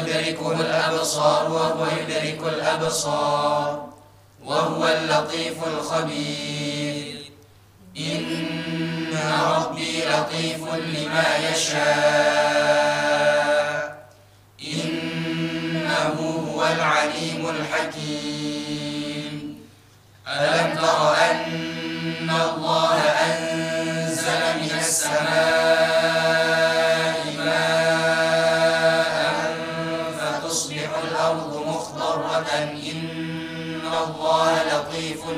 تدركه 0.00 0.60
الأبصار 0.60 1.52
وهو 1.52 1.86
يدرك 1.98 2.40
الأبصار 2.48 3.86
وهو 4.44 4.88
اللطيف 4.88 5.56
الخبير 5.66 7.30
إن 7.96 9.16
ربي 9.56 10.04
لطيف 10.04 10.58
لما 10.74 11.36
يشاء 11.48 14.06
إنه 14.64 16.16
هو 16.54 16.62
العليم 16.66 17.48
الحكيم 17.50 19.58
ألم 20.28 20.74
تر 20.76 21.12
أن 21.30 22.30
الله 22.30 22.98
أنزل 23.00 24.40
من 24.60 24.70
السماء 24.80 25.79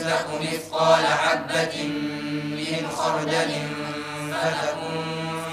تك 0.03 0.25
مثقال 0.41 1.05
حبة 1.05 1.83
من 2.45 2.87
خردل 2.97 3.49
فتكن 4.31 5.03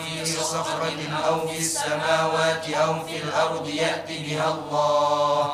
في 0.05 0.27
صخرة 0.27 1.23
أو 1.27 1.49
في 1.49 1.59
السماوات 1.59 2.69
أو 2.71 3.07
في 3.07 3.17
الأرض 3.17 3.69
يأت 3.69 4.09
بها 4.09 4.49
الله 4.55 5.53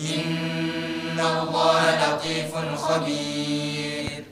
إن 0.00 1.20
الله 1.20 2.08
لطيف 2.10 2.80
خبير 2.82 4.24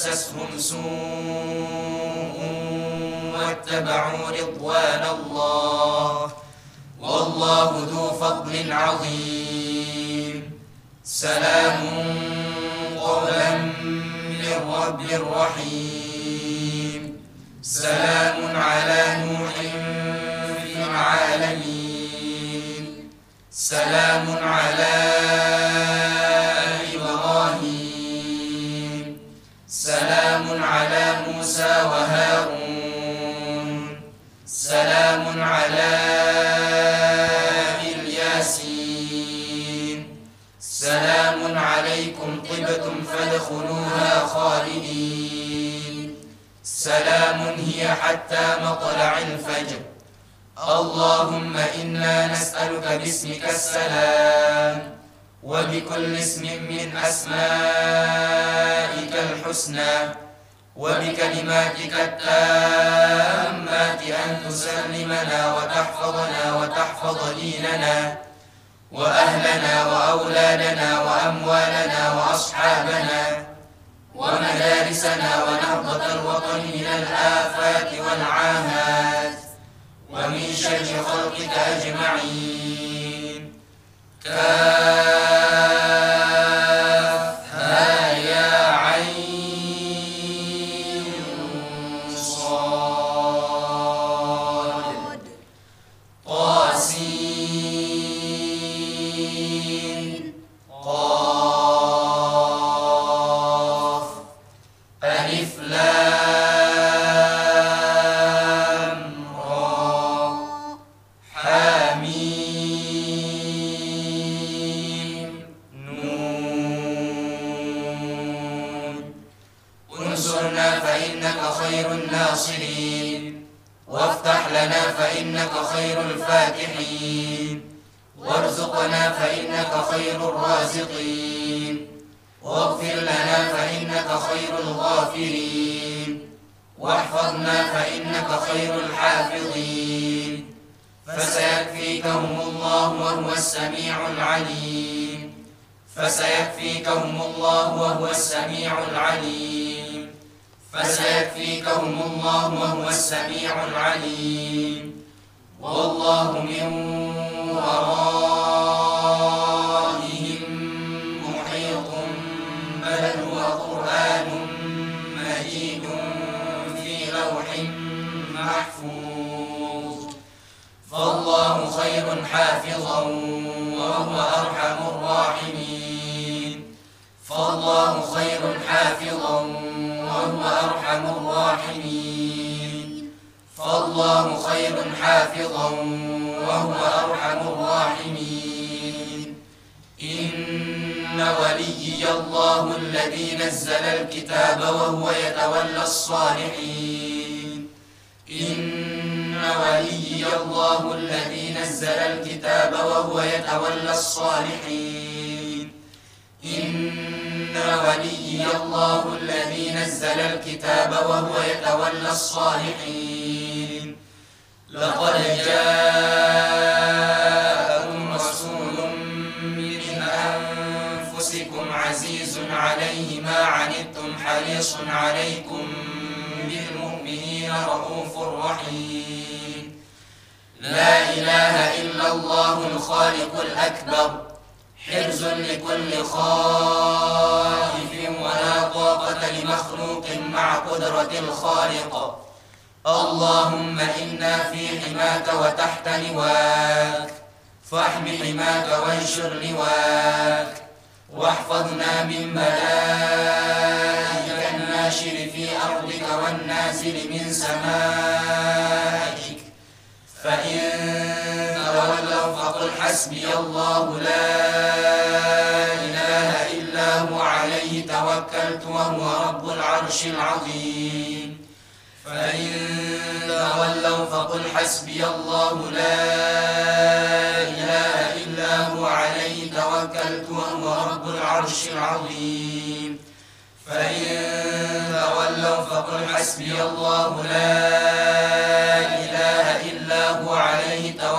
مسسهم 0.01 0.57
سوء 0.59 2.38
واتبعوا 3.34 4.28
رضوان 4.40 5.03
الله 5.14 6.32
والله 7.01 7.70
ذو 7.90 8.09
فضل 8.20 8.72
عظيم 8.72 10.42
سلام 11.05 11.80
قولا 13.01 13.51
من 14.40 14.59
رب 14.74 15.01
رحيم 15.36 17.03
سلام 17.62 18.36
على 18.57 19.01
نوح 19.26 19.55
في 20.62 20.72
العالمين 20.76 22.84
سلام 23.51 24.26
على 24.42 24.94
سلام 46.80 47.56
هي 47.68 47.84
حتى 47.88 48.56
مطلع 48.64 49.18
الفجر 49.18 49.80
اللهم 50.58 51.56
إنا 51.56 52.26
نسألك 52.26 52.88
باسمك 53.00 53.44
السلام 53.44 54.82
وبكل 55.42 56.16
اسم 56.16 56.42
من 56.44 56.92
أسمائك 56.96 59.12
الحسنى 59.12 59.98
وبكلماتك 60.76 61.92
التامات 61.92 64.02
أن 64.24 64.36
تسلمنا 64.48 65.54
وتحفظنا 65.56 66.54
وتحفظ 66.58 67.34
ديننا 67.40 68.16
وأهلنا 68.92 69.86
وأولادنا 69.86 71.00
وأموالنا 71.00 72.12
وأصحابنا 72.12 73.39
ومدارسنا 74.30 75.44
ونهضة 75.44 76.02
الوطن 76.14 76.58
من 76.58 76.86
الآفات 76.98 78.00
والعاهات 78.00 79.38
ومن 80.10 80.42
شر 80.56 81.02
خلقك 81.02 81.50
أجمعين 81.58 83.52
كان 84.24 85.19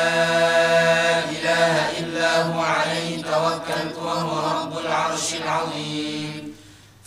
إله 1.36 1.74
إلا 1.98 2.42
هو 2.42 2.60
عليه 2.60 3.22
توكلت 3.22 3.96
وهو 4.02 4.32
رب 4.60 4.78
العرش 4.86 5.34
العظيم 5.44 6.54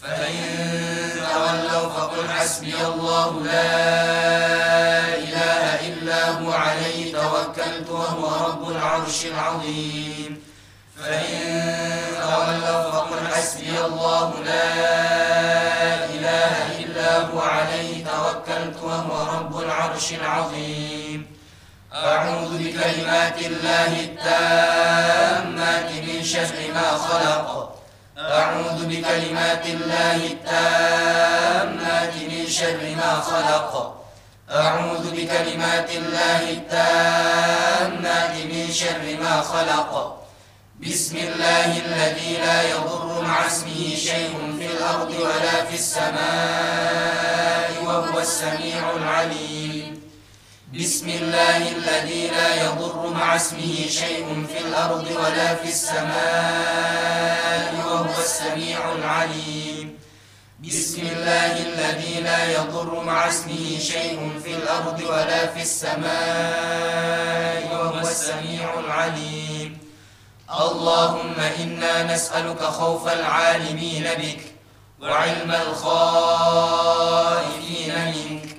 فإن 0.01 0.82
تولوا 1.53 1.89
فقل 1.89 2.29
حسبي 2.29 2.75
الله 2.85 3.41
لا 3.43 3.75
إله 5.17 5.87
إلا 5.89 6.29
هو 6.31 6.51
عليه 6.51 7.13
توكلت 7.13 7.89
وهو 7.89 8.45
رب 8.47 8.69
العرش 8.69 9.25
العظيم 9.25 10.41
فإن 10.99 11.39
تولوا 12.21 12.91
فقل 12.91 13.27
حسبي 13.35 13.85
الله 13.85 14.33
لا 14.45 14.73
إله 16.05 16.79
إلا 16.79 17.19
هو 17.21 17.39
عليه 17.41 18.05
توكلت 18.05 18.83
وهو 18.83 19.37
رب 19.39 19.59
العرش 19.63 20.13
العظيم 20.13 21.25
أعوذ 21.93 22.57
بكلمات 22.57 23.37
الله 23.41 23.91
التامات 23.99 25.91
من 25.91 26.23
شر 26.23 26.55
ما 26.75 26.97
خلق 26.97 27.72
أعوذ 28.31 28.85
بكلمات 28.87 29.65
الله 29.65 30.15
التامات 30.15 32.13
من 32.29 32.47
شر 32.49 32.95
ما 32.97 33.19
خلق 33.21 33.99
أعوذ 34.51 35.11
بكلمات 35.11 35.89
الله 35.91 36.49
التامات 36.51 38.35
من 38.45 38.69
شر 38.73 39.17
ما 39.23 39.41
خلق 39.41 40.19
بسم 40.79 41.17
الله 41.17 41.67
الذي 41.77 42.37
لا 42.37 42.69
يضر 42.71 43.21
مع 43.21 43.47
اسمه 43.47 43.95
شيء 43.95 44.55
في 44.59 44.65
الأرض 44.65 45.09
ولا 45.19 45.65
في 45.65 45.73
السماء 45.75 47.73
وهو 47.85 48.19
السميع 48.19 48.91
العليم 48.97 49.72
بسم 50.79 51.09
الله 51.09 51.57
الذي 51.57 52.27
لا 52.27 52.63
يضر 52.65 53.07
مع 53.13 53.35
اسمه 53.35 53.75
شيء 53.89 54.45
في 54.53 54.57
الأرض 54.67 55.07
ولا 55.11 55.55
في 55.55 55.67
السماء 55.69 57.73
وهو 57.87 58.21
السميع 58.23 58.91
العليم 58.91 59.97
بسم 60.59 61.01
الله 61.01 61.57
الذي 61.57 62.21
لا 62.21 62.51
يضر 62.53 63.03
مع 63.03 63.27
اسمه 63.27 63.79
شيء 63.79 64.39
في 64.43 64.51
الأرض 64.55 65.01
ولا 65.01 65.47
في 65.47 65.61
السماء 65.61 67.69
وهو 67.71 67.99
السميع 68.07 68.79
العليم 68.85 69.77
اللهم 70.61 71.35
إنا 71.61 72.13
نسألك 72.15 72.63
خوف 72.63 73.07
العالمين 73.13 74.03
بك 74.19 74.39
وعلم 75.01 75.51
الخائفين 75.67 77.95
منك 78.13 78.52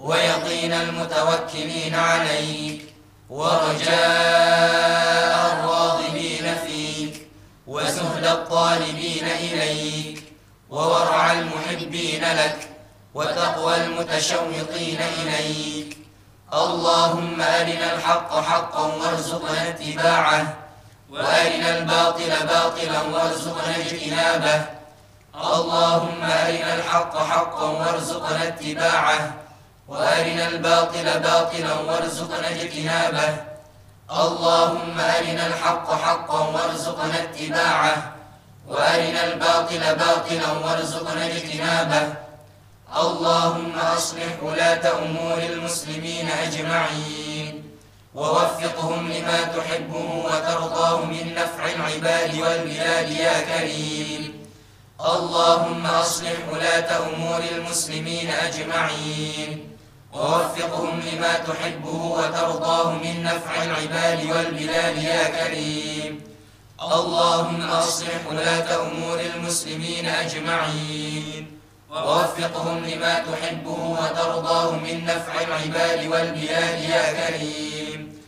ويقين 0.00 0.72
المتوكلين 0.72 1.94
عليك 1.94 2.94
ورجاء 3.30 5.52
الراغبين 5.52 6.56
فيك 6.66 7.28
وسهل 7.66 8.26
الطالبين 8.26 9.24
إليك 9.24 10.22
وورع 10.70 11.32
المحبين 11.32 12.24
لك 12.24 12.56
وتقوى 13.14 13.76
المتشوقين 13.76 15.00
إليك 15.22 15.98
اللهم 16.54 17.40
أرنا 17.42 17.94
الحق 17.94 18.40
حقا 18.46 18.82
وارزقنا 18.86 19.68
اتباعه 19.68 20.54
وأرنا 21.10 21.78
الباطل 21.78 22.30
باطلا 22.46 23.02
وارزقنا 23.12 23.76
اجتنابه 23.76 24.64
اللهم 25.34 26.22
أرنا 26.22 26.74
الحق 26.74 27.18
حقا 27.18 27.62
وارزقنا 27.64 28.48
اتباعه 28.48 29.34
وارنا 29.88 30.48
الباطل 30.48 31.04
باطلا 31.20 31.74
وارزقنا 31.74 32.50
اجتنابه 32.50 33.36
اللهم 34.10 35.00
ارنا 35.00 35.46
الحق 35.46 35.92
حقا 36.02 36.38
وارزقنا 36.46 37.22
اتباعه 37.22 38.14
وارنا 38.68 39.24
الباطل 39.24 39.80
باطلا 39.80 40.50
وارزقنا 40.64 41.26
اجتنابه 41.26 42.08
اللهم 42.96 43.78
اصلح 43.78 44.30
ولاه 44.42 44.98
امور 45.02 45.38
المسلمين 45.38 46.28
اجمعين 46.28 47.62
ووفقهم 48.14 49.12
لما 49.12 49.42
تحبه 49.44 50.08
وترضاه 50.28 51.04
من 51.04 51.34
نفع 51.34 51.64
العباد 51.72 52.34
والبلاد 52.38 53.10
يا 53.10 53.40
كريم 53.40 54.46
اللهم 55.00 55.86
اصلح 55.86 56.34
ولاه 56.52 57.08
امور 57.14 57.40
المسلمين 57.56 58.30
اجمعين 58.30 59.77
ووفقهم 60.12 61.00
لما 61.12 61.34
تحبه 61.34 61.94
وترضاه 61.94 62.92
من 62.92 63.22
نفع 63.22 63.62
العباد 63.62 64.30
والبلاد 64.36 64.98
يا 65.02 65.28
كريم 65.44 66.20
اللهم 66.82 67.60
أصلح 67.70 68.08
ولاة 68.30 68.82
أمور 68.88 69.20
المسلمين 69.34 70.06
أجمعين 70.06 71.58
ووفقهم 71.90 72.78
لما 72.84 73.14
تحبه 73.18 73.72
وترضاه 73.96 74.70
من 74.70 75.04
نفع 75.04 75.32
العباد 75.40 75.98
والبلاد 76.00 76.82
يا 76.82 77.12
كريم 77.12 78.18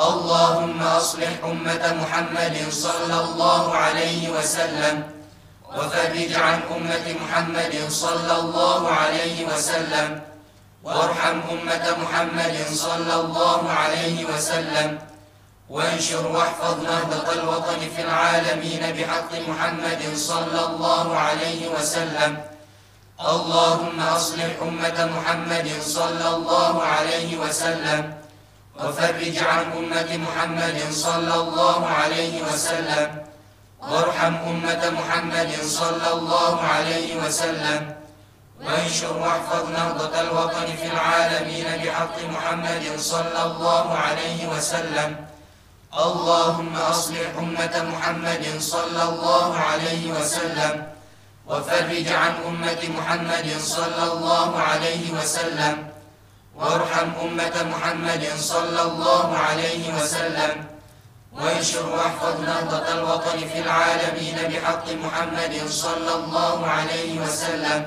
اللهم 0.00 0.82
أصلح 0.82 1.28
أمة 1.44 1.94
محمد 2.02 2.56
صلى 2.70 3.20
الله 3.20 3.72
عليه 3.74 4.28
وسلم 4.28 5.02
وفرج 5.70 6.32
عن 6.32 6.60
أمة 6.76 7.06
محمد 7.24 7.78
صلى 7.88 8.40
الله 8.40 8.88
عليه 8.88 9.46
وسلم 9.54 10.20
وارحم 10.86 11.38
أمة 11.52 11.96
محمد 12.02 12.56
صلى 12.74 13.14
الله 13.14 13.70
عليه 13.70 14.24
وسلم 14.34 14.98
وانشر 15.70 16.26
واحفظ 16.26 16.82
نهضة 16.82 17.32
الوطن 17.32 17.78
في 17.96 18.02
العالمين 18.02 18.80
بحق 18.98 19.32
محمد 19.48 20.02
صلى 20.16 20.60
الله 20.66 21.16
عليه 21.16 21.68
وسلم 21.68 22.38
اللهم 23.20 24.00
أصلح 24.00 24.54
أمة 24.62 25.10
محمد 25.18 25.68
صلى 25.82 26.28
الله 26.36 26.82
عليه 26.82 27.38
وسلم 27.38 28.14
وفرج 28.78 29.38
عن 29.38 29.64
أمة 29.78 30.10
محمد 30.16 30.80
صلى 30.92 31.34
الله 31.34 31.86
عليه 31.86 32.42
وسلم 32.42 33.08
وارحم 33.90 34.34
أمة 34.34 34.82
محمد 34.90 35.52
صلى 35.66 36.08
الله 36.12 36.60
عليه 36.62 37.16
وسلم 37.26 37.95
وانشر 38.64 39.16
واحفظ 39.16 39.68
نهضة 39.70 40.20
الوطن 40.20 40.66
في 40.66 40.86
العالمين 40.92 41.66
بحق 41.84 42.24
محمد 42.34 42.82
صلى 42.98 43.42
الله 43.46 43.94
عليه 43.98 44.48
وسلم 44.48 45.16
اللهم 45.98 46.76
أصلح 46.76 47.20
أمة 47.38 47.90
محمد 47.92 48.46
صلى 48.60 49.02
الله 49.02 49.58
عليه 49.58 50.12
وسلم 50.12 50.86
وفرج 51.46 52.08
عن 52.08 52.34
أمة 52.48 52.80
محمد 52.98 53.50
صلى 53.60 54.12
الله 54.12 54.60
عليه 54.60 55.12
وسلم 55.12 55.88
وارحم 56.56 57.08
أمة 57.22 57.56
محمد 57.76 58.28
صلى 58.38 58.82
الله 58.82 59.38
عليه 59.38 59.94
وسلم 59.94 60.64
وانشر 61.32 61.86
واحفظ 61.88 62.40
نهضة 62.40 62.92
الوطن 62.92 63.38
في 63.38 63.58
العالمين 63.60 64.36
بحق 64.50 64.92
محمد 64.92 65.60
صلى 65.68 66.12
الله 66.14 66.66
عليه 66.66 67.18
وسلم 67.20 67.86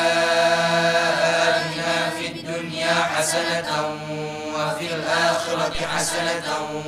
حسنة 6.01 6.81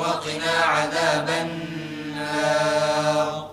وقنا 0.00 0.54
عذاب 0.64 1.28
النار 1.30 3.50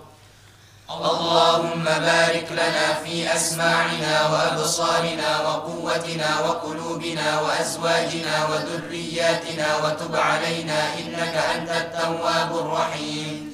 اللهم 0.90 1.84
بارك 1.84 2.46
لنا 2.52 2.94
في 3.04 3.34
أسماعنا 3.36 4.28
وأبصارنا 4.32 5.40
وقوتنا 5.40 6.40
وقلوبنا 6.40 7.40
وأزواجنا 7.40 8.46
وذرياتنا 8.50 9.66
وتب 9.84 10.16
علينا 10.16 10.82
إنك 10.98 11.34
أنت 11.54 11.70
التواب 11.70 12.58
الرحيم 12.58 13.47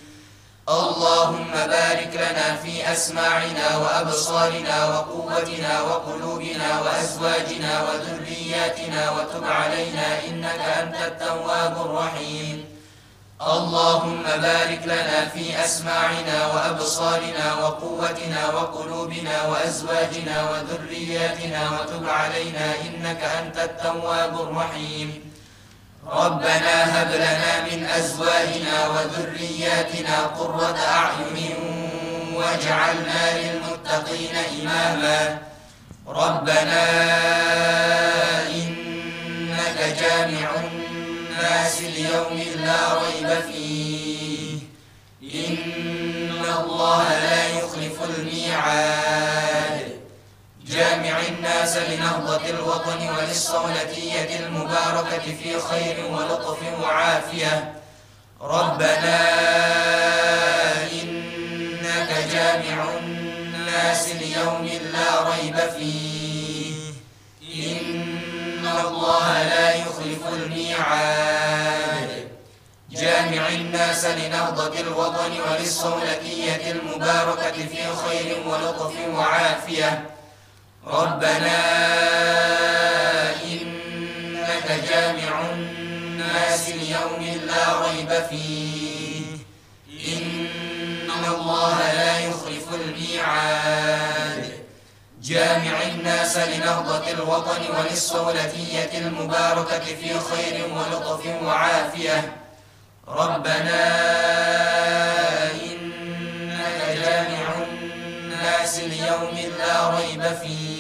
اللهم 0.68 1.52
بارك 1.52 2.12
لنا 2.16 2.56
في 2.64 2.92
أسماعنا 2.92 3.76
وأبصارنا 3.76 4.84
وقوتنا 4.86 5.80
وقلوبنا 5.82 6.80
وأزواجنا 6.80 7.72
وذرياتنا 7.88 9.10
وتب 9.10 9.44
علينا 9.44 10.06
إنك 10.28 10.60
أنت 10.80 10.94
التواب 11.06 11.76
الرحيم 11.84 12.64
اللهم 13.42 14.22
بارك 14.24 14.82
لنا 14.84 15.28
في 15.28 15.64
أسماعنا 15.64 16.46
وأبصارنا 16.54 17.54
وقوتنا 17.62 18.48
وقلوبنا 18.54 19.46
وأزواجنا 19.46 20.50
وذرياتنا 20.50 21.60
وتب 21.70 22.08
علينا 22.08 22.66
إنك 22.86 23.20
أنت 23.24 23.58
التواب 23.58 24.34
الرحيم 24.40 25.23
ربنا 26.06 27.02
هب 27.02 27.10
لنا 27.16 27.64
من 27.72 27.84
أزواجنا 27.96 28.88
وذرياتنا 28.88 30.20
قرة 30.38 30.76
أعين 30.88 31.54
واجعلنا 32.34 33.22
للمتقين 33.38 34.36
إماما 34.62 35.38
ربنا 36.06 36.82
إنك 38.50 39.96
جامع 40.00 40.48
الناس 40.70 41.80
ليوم 41.82 42.44
لا 42.64 42.76
ريب 42.94 43.40
فيه 43.40 44.58
إن 45.22 46.44
الله 46.58 47.04
لا 47.08 47.48
يخلف 47.48 48.18
الميعاد 48.18 49.63
جامع 50.68 51.18
الناس 51.28 51.76
لنهضة 51.76 52.40
الوطن 52.48 53.08
وللصولتية 53.10 54.38
المباركة 54.40 55.22
في 55.42 55.60
خير 55.60 56.06
ولطف 56.12 56.56
وعافية 56.82 57.74
ربنا 58.40 59.30
إنك 60.92 62.10
جامع 62.32 62.88
الناس 63.00 64.08
ليوم 64.08 64.68
لا 64.92 65.30
ريب 65.30 65.56
فيه 65.56 66.74
إن 67.72 68.66
الله 68.86 69.42
لا 69.42 69.74
يخلف 69.76 70.28
الميعاد 70.32 72.28
جامع 72.90 73.48
الناس 73.48 74.04
لنهضة 74.04 74.80
الوطن 74.80 75.30
وللصولتية 75.50 76.70
المباركة 76.70 77.52
في 77.52 77.82
خير 78.08 78.44
ولطف 78.48 78.92
وعافية 79.14 80.13
ربنا 80.86 81.64
إنك 83.44 84.82
جامع 84.90 85.50
الناس 85.52 86.68
ليوم 86.70 87.38
لا 87.46 87.80
ريب 87.80 88.26
فيه 88.30 89.22
إن 90.16 91.10
الله 91.34 91.78
لا 91.92 92.18
يخلف 92.26 92.64
الميعاد 92.74 94.52
جامع 95.22 95.82
الناس 95.82 96.36
لنهضة 96.36 97.10
الوطن 97.10 97.62
وللصولتية 97.78 98.90
المباركة 98.98 99.80
في 99.80 100.04
خير 100.18 100.64
ولطف 100.70 101.26
وعافية 101.44 102.32
ربنا 103.08 104.02
إنك 105.52 106.96
جامع 107.00 107.54
الناس 107.72 108.78
ليوم 108.78 109.52
لا 109.58 109.90
ريب 109.90 110.22
فيه 110.22 110.73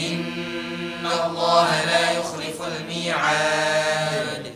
إن 0.00 1.06
الله 1.06 1.84
لا 1.84 2.10
يخلف 2.10 2.62
الميعاد 2.66 4.54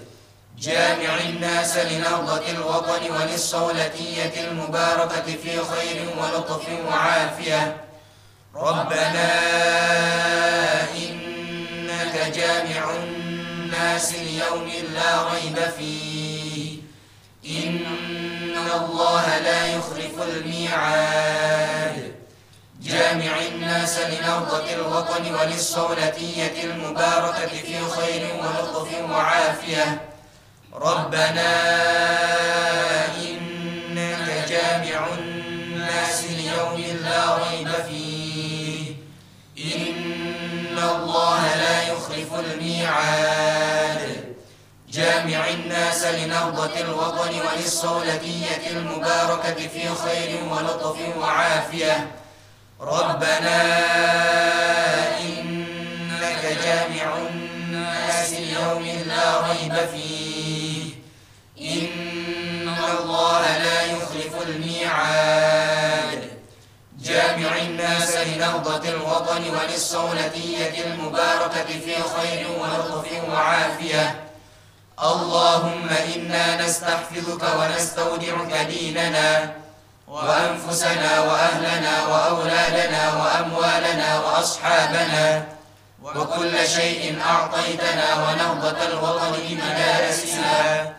جامع 0.59 1.21
الناس 1.29 1.77
لنهضة 1.77 2.41
الوطن 2.51 3.11
وللصولتية 3.11 4.49
المباركة 4.51 5.23
في 5.43 5.51
خير 5.51 6.09
ولطف 6.21 6.63
وعافية 6.89 7.77
ربنا 8.57 9.33
إنك 10.97 12.33
جامع 12.35 12.95
الناس 12.95 14.15
ليوم 14.15 14.71
لا 14.95 15.23
ريب 15.23 15.59
فيه 15.79 16.79
إن 17.65 17.87
الله 18.81 19.39
لا 19.39 19.67
يخلف 19.77 20.23
الميعاد 20.37 22.04
جامع 22.85 23.41
الناس 23.55 23.99
لنهضة 23.99 24.73
الوطن 24.73 25.35
وللصولتية 25.35 26.65
المباركة 26.65 27.47
في 27.47 27.79
خير 27.97 28.41
ولطف 28.43 28.89
وعافية 29.11 30.01
ربنا 30.75 31.57
إنك 33.25 34.45
جامع 34.49 35.09
الناس 35.19 36.25
ليوم 36.25 36.81
لا 37.03 37.35
ريب 37.37 37.69
فيه 37.91 38.95
إن 39.59 40.75
الله 40.79 41.55
لا 41.57 41.89
يخلف 41.93 42.35
الميعاد 42.53 44.25
جامع 44.93 45.49
الناس 45.49 46.05
لنهضة 46.05 46.81
الوطن 46.81 47.29
وللصولتية 47.39 48.69
المباركة 48.71 49.55
في 49.69 49.89
خير 49.95 50.41
ولطف 50.51 50.97
وعافية 51.21 52.11
ربنا 52.81 53.63
إنك 55.21 56.59
جامع 56.65 57.19
الناس 57.31 58.33
ليوم 58.33 58.87
لا 59.09 59.41
ريب 59.41 59.75
فيه 59.95 60.85
إن 61.77 62.69
الله 62.99 63.59
لا 63.59 63.83
يخلف 63.85 64.43
الميعاد 64.49 66.29
جامع 67.03 67.57
الناس 67.59 68.17
لنهضة 68.17 68.89
الوطن 68.89 69.43
وللصولتية 69.51 70.85
المباركة 70.85 71.65
في 71.65 71.95
خير 72.03 72.47
ولطف 72.61 73.07
وعافية 73.31 74.21
اللهم 75.03 75.89
إنا 76.17 76.63
نستحفظك 76.67 77.43
ونستودعك 77.61 78.67
ديننا 78.67 79.64
وأنفسنا 80.15 81.21
وأهلنا 81.21 82.07
وأولادنا 82.11 83.15
وأموالنا 83.15 84.19
وأصحابنا 84.19 85.45
وكل 86.03 86.69
شيء 86.69 87.19
أعطيتنا 87.31 88.05
ونهضة 88.15 88.79
الوطن 88.89 89.33
بمدارسنا 89.49 90.93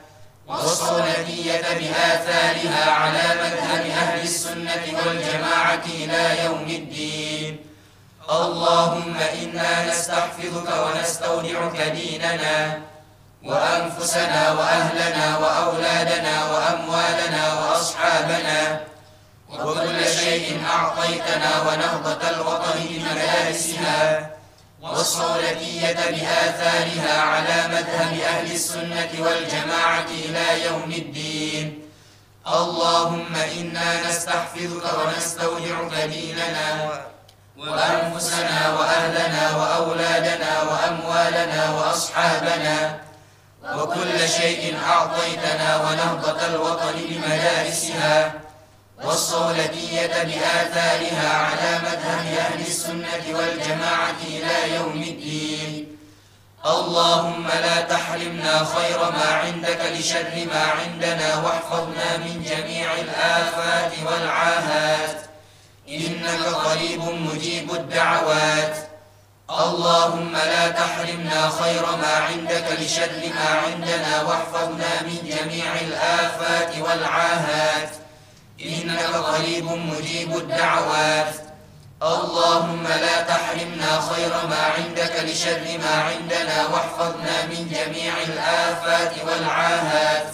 والصلبية 0.48 1.62
بآثارها 1.80 2.92
على 2.92 3.24
مذهب 3.42 3.86
أهل 3.86 4.22
السنة 4.24 4.84
والجماعة 5.06 5.84
إلى 5.86 6.46
يوم 6.46 6.66
الدين 6.70 7.58
اللهم 8.32 9.18
إنا 9.44 9.90
نستحفظك 9.90 10.68
ونستودعك 10.86 11.78
ديننا 11.82 12.80
وأنفسنا 13.46 14.52
وأهلنا 14.52 15.38
وأولادنا 15.38 16.36
وأموالنا 16.52 17.54
وأصحابنا 17.54 18.84
وكل 19.60 20.06
شيء 20.23 20.61
أعطيتنا 20.69 21.61
ونهضة 21.61 22.30
الوطن 22.30 22.80
لمدارسها 22.80 24.30
والصولتية 24.82 25.94
بآثارها 25.94 27.22
على 27.22 27.68
مذهب 27.68 28.19
أهل 28.22 28.52
السنة 28.52 29.10
والجماعة 29.19 30.06
إلى 30.26 30.65
يوم 30.65 30.91
الدين 30.98 31.80
اللهم 32.48 33.36
إنا 33.60 34.10
نستحفظك 34.10 34.86
ونستودعك 34.98 35.94
ديننا 36.10 36.90
وأنفسنا 37.57 38.80
وأهلنا 38.80 39.57
وأولادنا 39.57 40.61
وأموالنا 40.64 41.72
وأصحابنا 41.72 42.99
وكل 43.76 44.30
شيء 44.30 44.77
أعطيتنا 44.90 45.76
ونهضة 45.77 46.45
الوطن 46.48 46.94
بمدارسها 46.95 48.45
والصولجية 49.04 50.08
بآثارها 50.24 51.30
على 51.38 51.80
مذهب 51.84 52.26
أهل 52.52 52.60
السنة 52.68 53.22
والجماعة 53.30 54.16
إلى 54.28 54.76
يوم 54.76 55.04
الدين 55.08 55.98
اللهم 56.66 57.48
لا 57.48 57.82
تحرمنا 57.82 58.58
خير 58.58 59.00
ما 59.12 59.32
عندك 59.34 59.80
لشر 60.00 60.34
ما 60.54 60.62
عندنا 60.64 61.36
واحفظنا 61.36 62.18
من 62.18 62.44
جميع 62.50 62.94
الآفات 62.94 63.92
والعاهات 64.06 65.22
إنك 65.90 66.46
قريب 66.46 67.02
مجيب 67.04 67.72
الدعوات 67.72 68.76
اللهم 69.50 70.32
لا 70.34 70.70
تحرمنا 70.72 71.50
خير 71.50 71.86
ما 71.96 72.14
عندك 72.14 72.66
لشر 72.82 73.22
ما 73.36 73.50
عندنا 73.66 74.24
واحفظنا 74.24 75.02
من 75.04 75.18
جميع 75.36 75.74
الآفات 75.76 76.78
والعاهات 76.82 77.90
إنك 78.61 79.14
قريب 79.15 79.65
مجيب 79.65 80.38
الدعوات 80.38 81.36
اللهم 82.03 82.84
لا 82.84 83.22
تحرمنا 83.23 84.02
خير 84.02 84.30
ما 84.49 84.64
عندك 84.77 85.23
لشر 85.32 85.61
ما 85.84 85.94
عندنا 86.03 86.68
واحفظنا 86.68 87.45
من 87.45 87.73
جميع 87.76 88.14
الآفات 88.23 89.14
والعاهات 89.27 90.27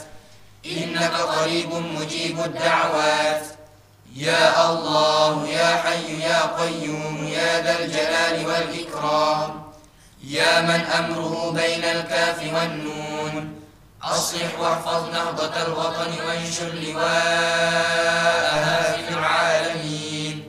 إنك 0.65 1.13
قريب 1.15 1.73
مجيب 1.99 2.39
الدعوات 2.39 3.43
يا 4.15 4.69
الله 4.71 5.47
يا 5.47 5.67
حي 5.83 6.19
يا 6.21 6.41
قيوم 6.59 7.27
يا 7.33 7.61
ذا 7.63 7.79
الجلال 7.83 8.47
والإكرام 8.47 9.61
يا 10.27 10.61
من 10.61 10.81
أمره 10.99 11.51
بين 11.51 11.83
الكاف 11.83 12.39
والنور 12.55 13.10
أصلح 14.03 14.59
واحفظ 14.59 15.09
نهضة 15.09 15.61
الوطن 15.67 16.27
وانشر 16.27 16.65
لواءها 16.65 18.93
في 18.97 19.09
العالمين 19.13 20.43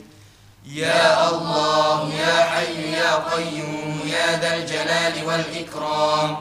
يا 0.66 1.28
الله 1.30 2.14
يا 2.14 2.44
حي 2.44 2.92
يا 2.92 3.14
قيوم 3.30 4.00
يا 4.06 4.40
ذا 4.40 4.54
الجلال 4.56 5.26
والإكرام 5.26 6.36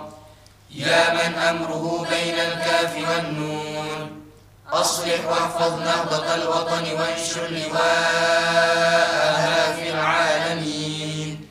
يا 0.75 1.13
من 1.13 1.33
أمره 1.39 2.07
بين 2.09 2.33
الكاف 2.39 2.95
والنون 3.09 4.21
أصلح 4.73 5.25
واحفظ 5.27 5.79
نهضة 5.81 6.35
الوطن 6.35 6.83
وانشر 6.93 7.47
لواءها 7.47 9.73
في 9.75 9.89
العالمين 9.89 11.47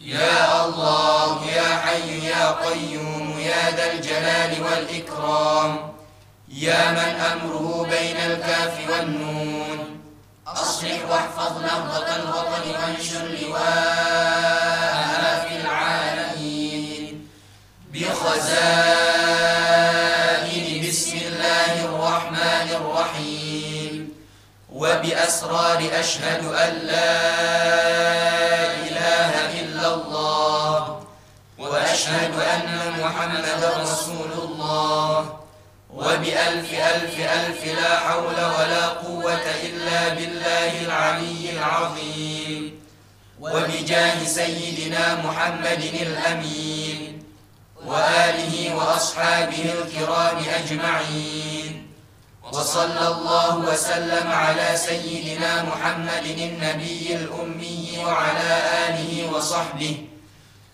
يا 0.00 0.64
الله 0.64 1.44
يا 1.46 1.76
حي 1.76 2.24
يا 2.28 2.50
قيوم 2.50 3.31
يا 3.42 3.76
ذا 3.76 3.92
الجلال 3.92 4.52
والإكرام 4.62 5.72
يا 6.48 6.90
من 6.90 6.98
أمره 7.20 7.86
بين 7.90 8.16
الكاف 8.16 8.90
والنون 8.90 10.00
أصلح 10.46 11.00
واحفظ 11.10 11.62
نهضة 11.62 12.16
الوطن 12.16 12.70
وانشر 12.70 13.46
لواءها 13.46 15.44
في 15.48 15.56
العالمين 15.56 17.28
بخزائن 17.94 18.10
بسم 20.88 21.18
الله 21.26 21.84
الرحمن 21.84 22.68
الرحيم 22.70 24.08
وبأسرار 24.72 25.84
أشهد 25.98 26.44
أن 26.44 26.74
لا 26.90 27.32
إله 28.82 29.50
إلا 29.60 29.94
الله 29.94 30.41
أشهد 31.92 32.34
أن 32.40 32.80
محمدا 33.00 33.72
رسول 33.82 34.32
الله 34.32 35.30
وبألف 35.90 36.70
ألف 36.72 37.18
ألف 37.20 37.64
لا 37.80 38.00
حول 38.00 38.26
ولا 38.58 38.86
قوة 38.86 39.38
إلا 39.64 40.08
بالله 40.08 40.84
العلي 40.86 41.50
العظيم 41.56 42.80
وبجاه 43.40 44.24
سيدنا 44.24 45.14
محمد 45.26 45.90
الأمين 46.02 47.22
وآله 47.86 48.74
وأصحابه 48.76 49.72
الكرام 49.82 50.38
أجمعين 50.38 51.86
وصلى 52.52 53.08
الله 53.08 53.56
وسلم 53.72 54.32
على 54.32 54.76
سيدنا 54.76 55.62
محمد 55.62 56.24
النبي 56.38 57.14
الأمي 57.14 57.88
وعلى 58.04 58.62
آله 58.88 59.30
وصحبه 59.32 59.96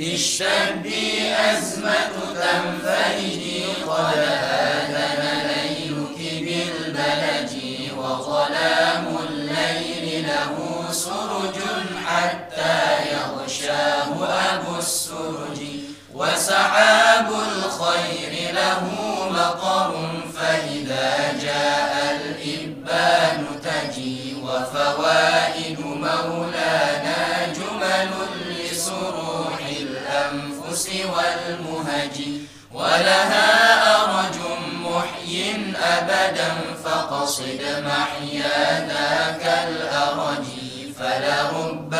اشتد 0.00 0.86
أزمة 1.54 2.34
تنفرج 2.34 3.42
قد 3.88 4.18
آذن 4.38 5.46
ليلك 5.46 6.18
بالبلد 6.42 7.52
وظلام 7.98 9.16
الليل 9.28 10.26
له 10.26 10.84
سرج 10.92 11.54
حتى 12.06 13.12
يغشاه 13.12 14.08
أبو 14.54 14.78
السرج 14.78 15.58
وسحاب 16.14 17.28
الخير 17.32 18.54
له 18.54 18.82
مطر 19.30 20.10
فإذا 20.36 21.14
جاء 21.42 21.94
الإبان 22.20 23.44
تجي 23.62 24.34
وفوائد 24.42 25.80
مولانا 25.80 27.33
سوى 30.74 31.04
والمهج 31.04 32.16
ولها 32.72 33.46
أرج 33.94 34.38
محي 34.84 35.52
أبدا 35.82 36.50
فقصد 36.84 37.60
محيا 37.62 38.80
ذاك 38.88 39.68
الأرج 39.68 40.44
فلرب 40.98 41.94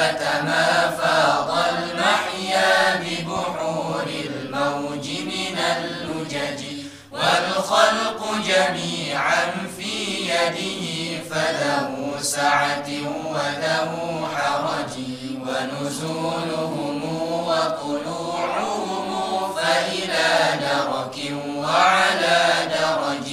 ما 0.45 0.97
فاض 0.99 1.51
المحيا 1.59 2.97
ببحور 2.97 4.05
الموج 4.25 5.07
من 5.09 5.59
اللجج 5.77 6.65
والخلق 7.13 8.25
جميعا 8.47 9.45
في 9.79 9.91
يده 10.29 11.19
فذو 11.31 12.23
سعة 12.23 12.89
وذو 13.11 14.27
حرج 14.37 15.24
ونزولهم 15.55 17.03
وطلوعهم 17.47 19.09
فإلى 19.55 20.59
درك 20.61 21.19
وعلى 21.57 22.45
درج 22.71 23.29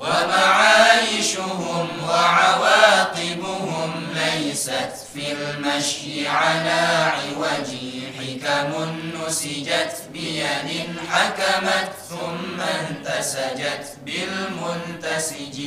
ومعايشهم 0.00 1.88
وعواقبهم 2.08 3.90
ليست 4.14 4.90
في 5.14 5.32
المشي 5.32 6.28
على 6.28 6.80
عوج 7.12 7.70
حكم 8.18 8.94
نسجت 9.26 9.96
بيد 10.12 10.86
حكمت 11.10 11.92
ثم 12.10 12.60
انتسجت 12.60 13.86
بالمنتسج 14.06 15.60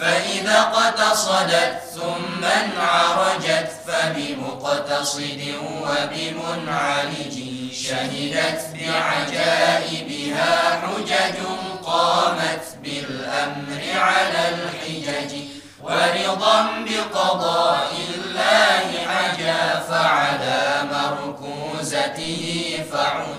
فإذا 0.00 0.58
اقتصدت 0.60 1.78
ثم 1.94 2.44
انعرجت 2.44 3.70
فبمقتصد 3.86 5.40
وبمنعرج 5.64 7.34
شهدت 7.74 8.62
بعجائبها 8.74 10.80
حجج 10.82 11.34
قامت 11.84 12.60
بالأمر 12.82 13.80
على 14.00 14.42
الحجج 14.54 15.32
ورضا 15.82 16.66
بقضاء 16.90 17.90
الله 18.14 19.06
عجا 19.10 19.80
فعلى 19.90 20.60
مركوزته 20.92 22.42
فعلا 22.92 23.33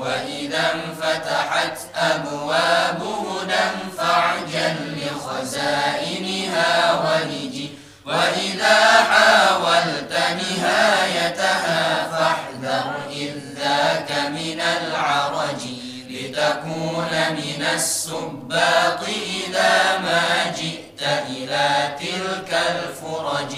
وإذا 0.00 0.64
انفتحت 0.74 1.76
أبواب 1.96 3.02
هدى 3.02 3.64
فاعجل 3.98 4.76
لخزائنها 4.96 6.72
ولجي 7.00 7.68
وإذا 8.06 8.78
حاولت 9.10 10.12
نهايتها 10.12 11.78
فاحذر 12.10 12.86
إذ 13.12 13.32
ذاك 13.56 14.10
من 14.28 14.60
العرج 14.60 15.62
لتكون 16.10 17.10
من 17.30 17.66
السباط 17.74 19.02
إذا 19.48 19.72
ما 19.98 20.22
جئت 20.56 21.00
إلى 21.30 21.68
تلك 22.00 22.50
الفرج 22.66 23.52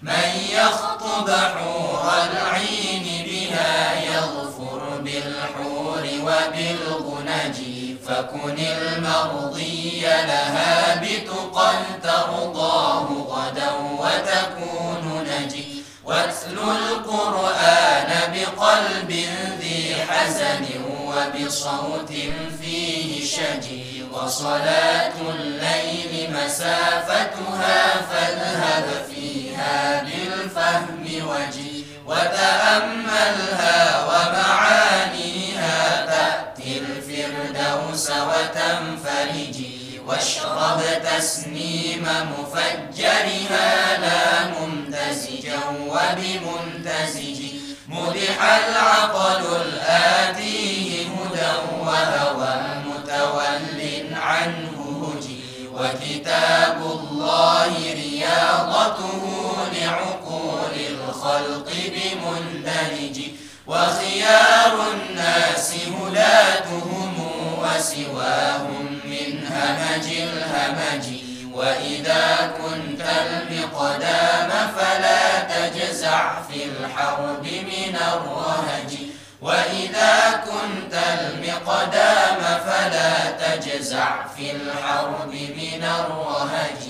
من 0.07 0.53
يخطب 0.61 1.29
حور 1.29 2.07
العين 2.31 3.25
بها 3.25 3.93
يغفر 4.15 4.81
بالحور 5.01 6.03
وبالغنج 6.21 7.55
فكن 8.07 8.57
المرضي 8.59 10.01
لها 10.01 10.95
بتقى 11.01 11.73
ترضاه 12.03 13.07
غدا 13.29 13.71
وتكون 13.99 15.27
نجي 15.39 15.65
واتل 16.05 16.57
القرآن 16.63 18.09
بقلب 18.33 19.11
ذي 19.61 19.95
حزن 20.09 20.86
وبصوت 21.17 22.13
فيه 22.61 23.25
شجي 23.25 24.03
وصلاة 24.13 25.11
الليل 25.29 26.13
مسافتها 26.33 27.77
فاذهب 28.11 28.85
فيها 29.15 29.77
بالفهم 30.03 31.03
وجي 31.07 31.75
وتأملها 32.05 33.77
ومعانيها 34.05 35.79
تأتي 36.05 36.71
الفردوس 36.79 38.05
وتنفرجي 38.09 39.77
واشرب 40.07 40.79
تسنيم 41.17 42.05
مفجرها 42.07 43.69
لا 44.01 44.21
ممتزجا 44.59 45.59
وبممتزج 45.87 47.39
مدح 47.89 48.37
العقل 48.43 49.43
الآتي 49.61 50.66
وهوى 52.03 52.57
متول 52.85 54.07
عنه 54.21 55.09
هجي 55.09 55.37
وكتاب 55.73 56.77
الله 56.81 57.73
رياضته 57.93 59.23
لعقول 59.73 60.71
الخلق 60.89 61.71
بمندلج 61.85 63.19
وخيار 63.67 64.81
الناس 64.93 65.73
هلاتهم 65.97 67.13
وسواهم 67.61 68.99
من 69.05 69.47
همج 69.51 70.07
الهمج 70.17 71.05
وإذا 71.53 72.51
كنت 72.61 73.01
المقدام 73.25 74.49
فلا 74.77 75.39
تجزع 75.43 76.41
في 76.41 76.59
الحرب 76.65 77.43
من 77.43 77.95
الرهج 77.95 78.96
وإذا 79.41 80.41
كنت 80.45 80.93
المقدام 80.93 82.41
فلا 82.67 83.31
تجزع 83.31 84.27
في 84.27 84.51
الحرب 84.51 85.29
من 85.29 85.83
الرهج 85.83 86.81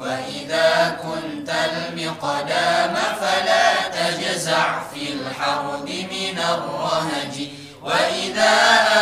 وإذا 0.00 0.96
كنت 1.02 1.50
المقدام 1.50 2.94
فلا 3.20 3.88
تجزع 3.88 4.80
في 4.94 5.12
الحرب 5.12 5.84
من 5.88 6.38
الرهج 6.38 7.48
وإذا 7.86 8.48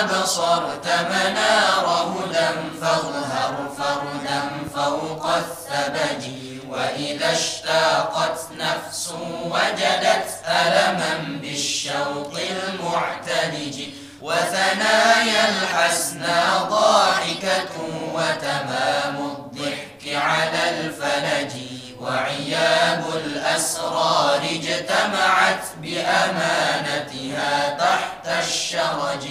أبصرت 0.00 0.86
مناره 0.86 2.20
هدى 2.20 2.48
فاظهر 2.80 3.54
فردا 3.78 4.42
فوق 4.74 5.26
الثبج 5.36 6.30
وإذا 6.70 7.32
اشتاقت 7.32 8.38
نفس 8.58 9.12
وجدت 9.44 10.28
ألما 10.48 11.38
بالشوق 11.42 12.32
المعتلج 12.50 13.80
وثنايا 14.22 15.48
الحسنى 15.48 16.68
ضاحكة 16.70 17.72
وتمام 18.14 19.16
الضحك 19.16 20.14
على 20.24 20.70
الفلج 20.70 21.83
وعياب 22.00 23.04
الأسرار 23.24 24.40
اجتمعت 24.52 25.64
بأمانتها 25.82 27.76
تحت 27.78 28.44
الشرج 28.46 29.22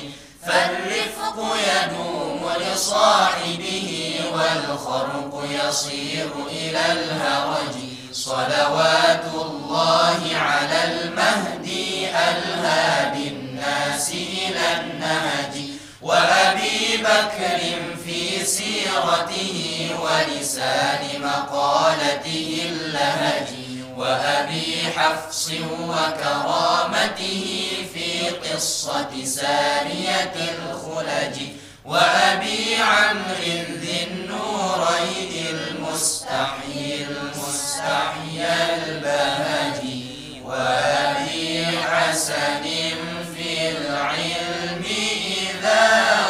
فالرفق 0.48 1.48
يدوم 1.68 2.50
لصاحبه 2.60 4.16
والخرق 4.34 5.44
يصير 5.68 6.30
إلى 6.52 6.86
الهرج 6.92 7.76
صلوات 8.12 9.24
الله 9.36 10.20
على 10.36 10.84
المهدي 10.84 12.08
ألهى 12.10 13.12
بالناس 13.12 14.10
إلى 14.10 14.80
النهج 14.82 15.62
وأبي 16.02 16.98
بكر 16.98 17.78
سيرته 18.44 19.90
ولسان 20.02 21.08
مقالته 21.24 22.62
اللهج 22.72 23.48
وأبي 23.98 24.76
حفص 24.98 25.52
وكرامته 25.90 27.46
في 27.94 28.30
قصة 28.30 29.26
سارية 29.26 30.36
الخلج 30.36 31.42
وأبي 31.86 32.76
عمرو 32.76 33.76
ذي 33.82 34.08
النورين 34.12 35.46
المستحي 35.50 36.96
المستحيي 37.10 38.46
البهج 38.78 39.82
وأبي 40.46 41.66
حسن 41.92 42.64
في 43.36 43.72
العلم 43.78 44.84
إذا 45.60 46.23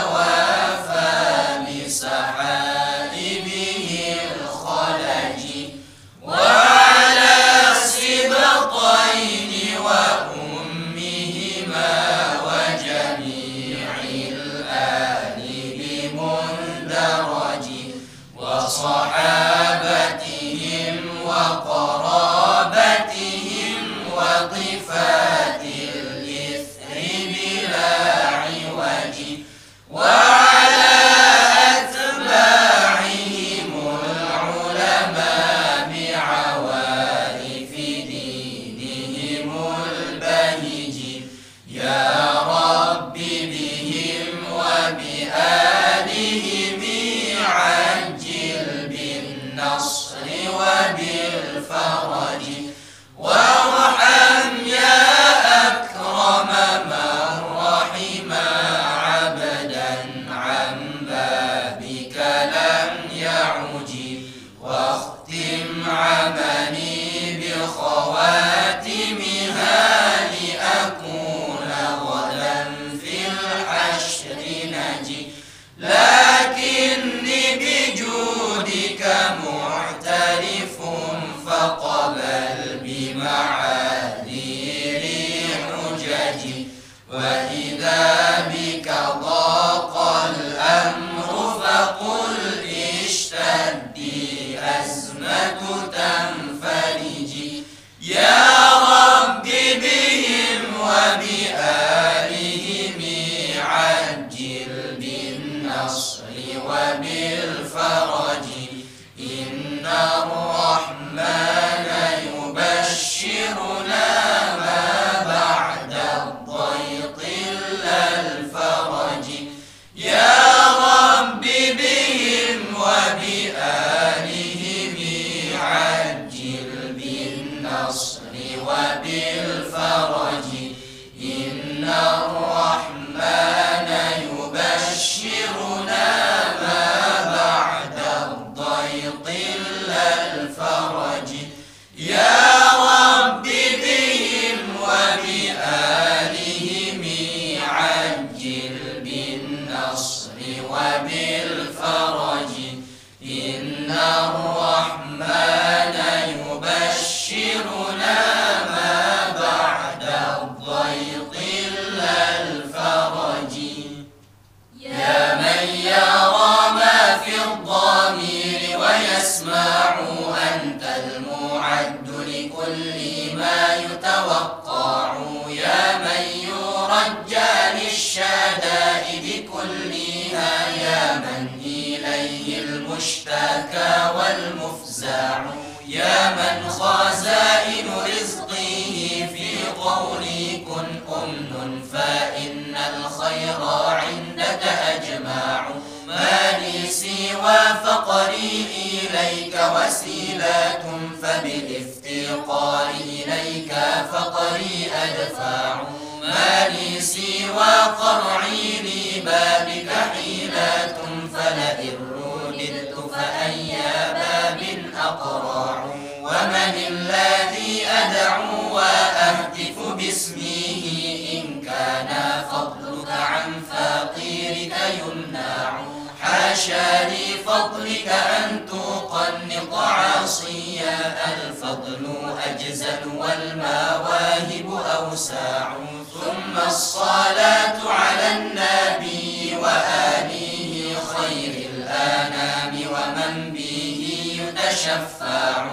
والمواهب 233.24 234.82
أوساع 234.95 235.74
ثم 236.14 236.68
الصلاة 236.68 237.78
على 237.90 238.38
النبي 238.38 239.56
وآله 239.56 240.98
خير 241.16 241.70
الأنام 241.74 242.80
ومن 242.90 243.54
به 243.54 244.02
يتشفع 244.41 245.72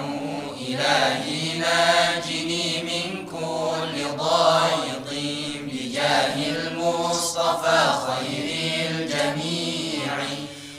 إلهي 0.69 1.59
ناجني 1.59 2.83
من 2.83 3.27
كل 3.27 4.17
ضائق 4.19 5.07
بجاه 5.65 6.35
المصطفى 6.49 7.85
خير 8.07 8.75
الجميع 8.91 10.17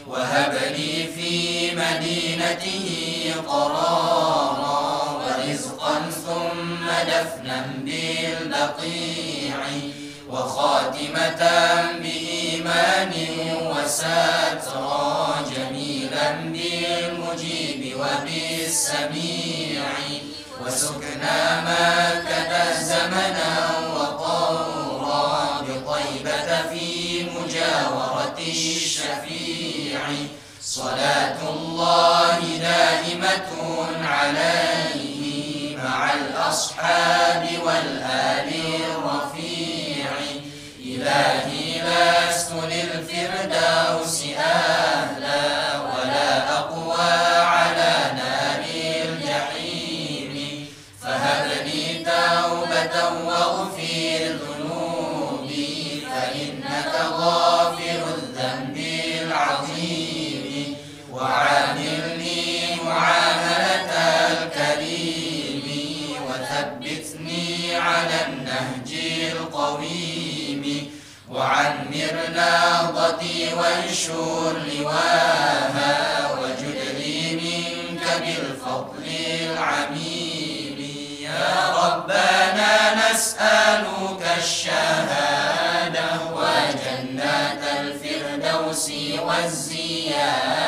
وهب 0.07 0.53
لي 0.77 1.07
في 1.15 1.61
مدينته 1.75 3.01
قرارا 3.47 4.90
دفنا 7.21 7.63
بالبقيع 7.85 9.57
وخاتمة 10.29 11.41
بإيمان 12.01 13.11
وسترا 13.61 15.35
جميلا 15.55 16.31
بالمجيب 16.31 17.95
وبالسميع 17.95 19.83
وسكنا 20.65 21.39
مكة 21.67 22.73
زمنا 22.83 23.69
وطورا 23.95 25.61
بطيبة 25.61 26.49
في 26.73 27.23
مجاورة 27.29 28.35
الشفيع 28.47 30.01
صلاة 30.61 31.49
الله 31.49 32.39
دائمة 32.57 33.47
علي 34.07 35.00
مع 36.01 36.09
الأصحاب 36.13 37.45
والآل 37.65 38.49
الرفيع 38.49 40.11
إلهي 40.85 41.81
لست 41.85 42.51
للفردوس 42.51 44.23
أهلا 44.37 45.71
ولا 45.81 46.53
أقوى 46.59 47.13
على 47.37 47.93
نار 48.17 48.63
الجحيم 49.05 50.65
فهب 51.01 51.47
لي 51.65 52.03
توبة 52.05 52.95
واغفر 53.27 54.21
ذنوبي 54.21 56.07
فإنك 56.11 56.95
غافر 57.13 57.60
وعمرنا 71.41 72.81
ضدي 72.91 73.47
وانشر 73.53 74.53
لواها 74.59 75.93
وجدني 76.41 77.35
منك 77.35 78.01
بالفضل 78.19 79.05
العميم 79.41 80.77
يا 81.21 81.53
ربنا 81.83 82.77
نسألك 82.95 84.21
الشهادة 84.37 86.07
وجنات 86.31 87.61
الفردوس 87.79 88.91
والزيادة 89.27 90.60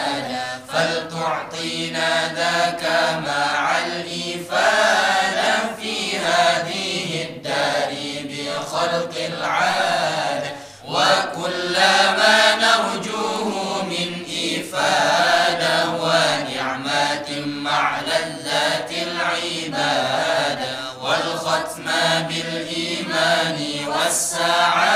والساعات 24.14 24.93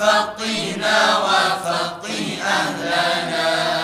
فقنا 0.00 1.18
وفقي 1.22 2.42
أهلنا 2.42 3.79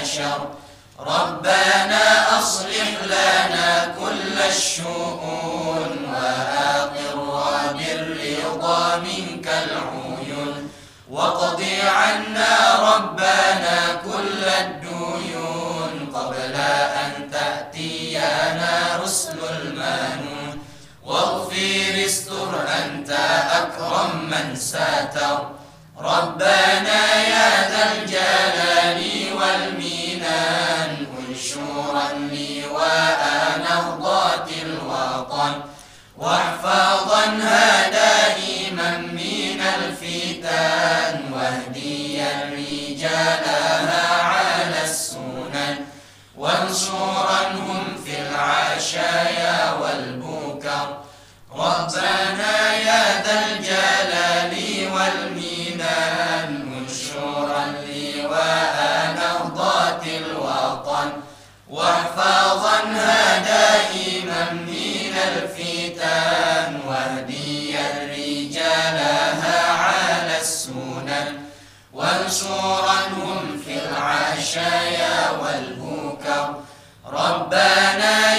البشر 0.00 0.48
ربنا 1.00 2.38
أصلح 2.38 2.96
لنا 3.06 3.94
كل 4.00 4.38
الشؤون 4.48 5.96
وآقر 6.12 7.72
بالرضا 7.72 8.96
منك 8.96 9.46
العيون 9.46 10.72
واقض 11.10 11.64
عنا 11.86 12.54
ربنا 12.92 13.78
كل 14.04 14.44
الديون 14.60 16.12
قبل 16.14 16.54
أن 17.02 17.30
تأتينا 17.32 19.00
رسل 19.02 19.38
المانون 19.62 20.58
واغفر 21.06 22.02
استر 22.06 22.60
أنت 22.84 23.10
أكرم 23.52 24.30
من 24.30 24.56
ساتر 24.56 25.48
ربنا 26.00 27.18
يا 27.24 27.68
ذا 27.70 27.92
الجلال 27.92 29.19
واحفظنها 36.20 37.88
دائما 37.90 38.98
من 38.98 39.14
من 39.14 39.60
الفتن 39.60 41.32
واهدي 41.32 42.20
رجالها 42.52 44.22
على 44.22 44.82
السنن 44.84 45.76
وانصرا 46.38 47.50
هم 47.52 47.84
في 48.04 48.20
العشايا 48.22 49.72
والبكر 49.72 50.88
ربنا 51.54 52.76
يا 52.86 53.22
ذا 53.22 53.46
الجلال 53.52 54.90
والمنان 54.92 56.70
منشورا 56.70 57.64
لواء 57.66 59.16
نهضة 59.16 60.02
الوطن 60.06 61.10
واحفظنها 61.68 63.38
دائما 63.38 64.52
من 64.52 65.14
الفتن 65.16 65.79
الختان 66.02 66.78
واهدي 66.88 67.76
رجالها 68.00 69.72
على 69.72 70.40
السنن 70.40 71.40
في 73.64 73.78
العشايا 73.88 75.30
والبكر 75.30 76.54
ربنا 77.12 78.29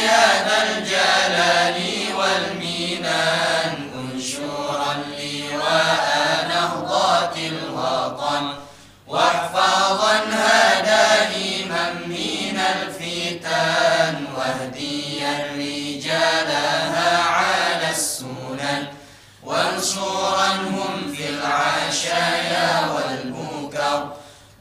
الفحشاء 22.12 22.96
والمنكر 22.96 24.10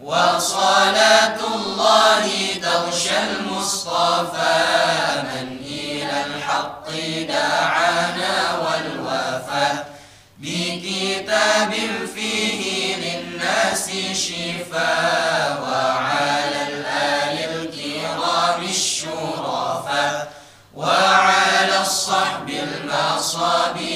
وصلاة 0.05 1.39
الله 1.55 2.29
تغشى 2.63 3.11
المصطفى 3.31 4.93
من 5.23 5.57
إلى 5.67 6.25
الحق 6.27 6.91
دعانا 7.29 8.59
والوفاء 8.63 9.91
بكتاب 10.39 11.73
فيه 12.15 12.97
للناس 12.97 13.91
شفاء 14.15 15.61
وعلى 15.63 16.61
الآل 16.69 17.39
الكرام 17.63 18.63
الشرفاء 18.65 20.33
وعلى 20.77 21.81
الصحب 21.81 22.49
المصابين 22.51 23.90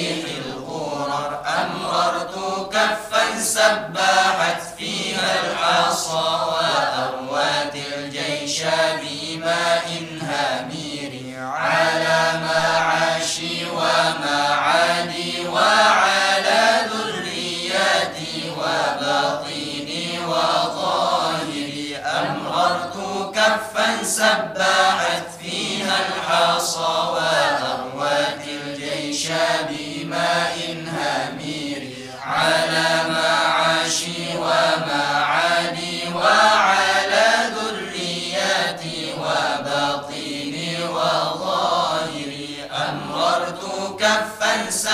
سبحت 3.65 4.63
فيها 4.77 5.53
العصا 5.53 6.44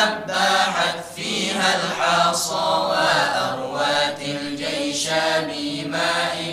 أباحت 0.03 0.97
فيها 1.17 1.75
الحصى 1.77 2.55
وأروات 2.55 4.19
الجيش 4.21 5.09
بماء 5.51 6.50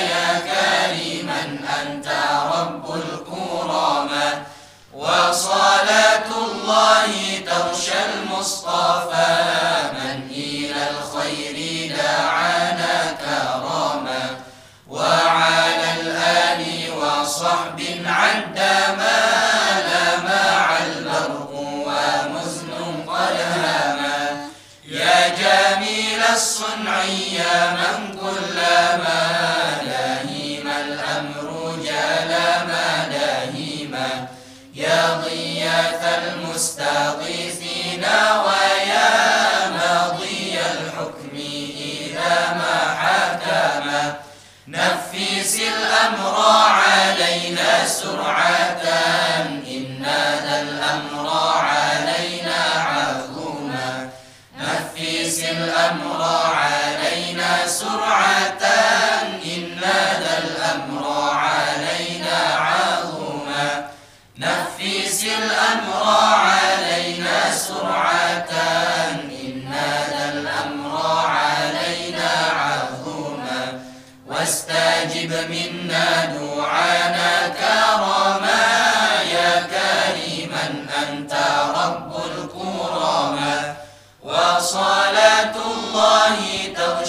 يا 0.00 0.38
كريما 0.52 1.42
أنت 1.82 2.06
رب 2.52 2.94
الكرما 2.94 4.42
وصلاة 4.94 6.26
الله 6.34 7.10
تغشى 7.46 7.92
المصطفى 8.14 9.65
الصنع 26.36 27.04
من 27.80 28.20
كلما 28.20 29.20
داهيم 29.84 30.68
الأمر 30.80 31.76
جال 31.84 32.30
ما 32.68 33.08
داهيما 33.12 34.26
يا 34.74 35.20
ضياث 35.24 36.02
المستغيثين 36.22 38.04
ويا 38.04 39.24
ماضي 39.70 40.56
الحكم 40.70 41.30
إذا 41.78 42.38
ما 42.56 42.78
حكما 43.02 44.14
نفس 44.68 45.56
الأمر 45.60 46.44
علينا 46.70 47.86
سرعتان 47.86 49.35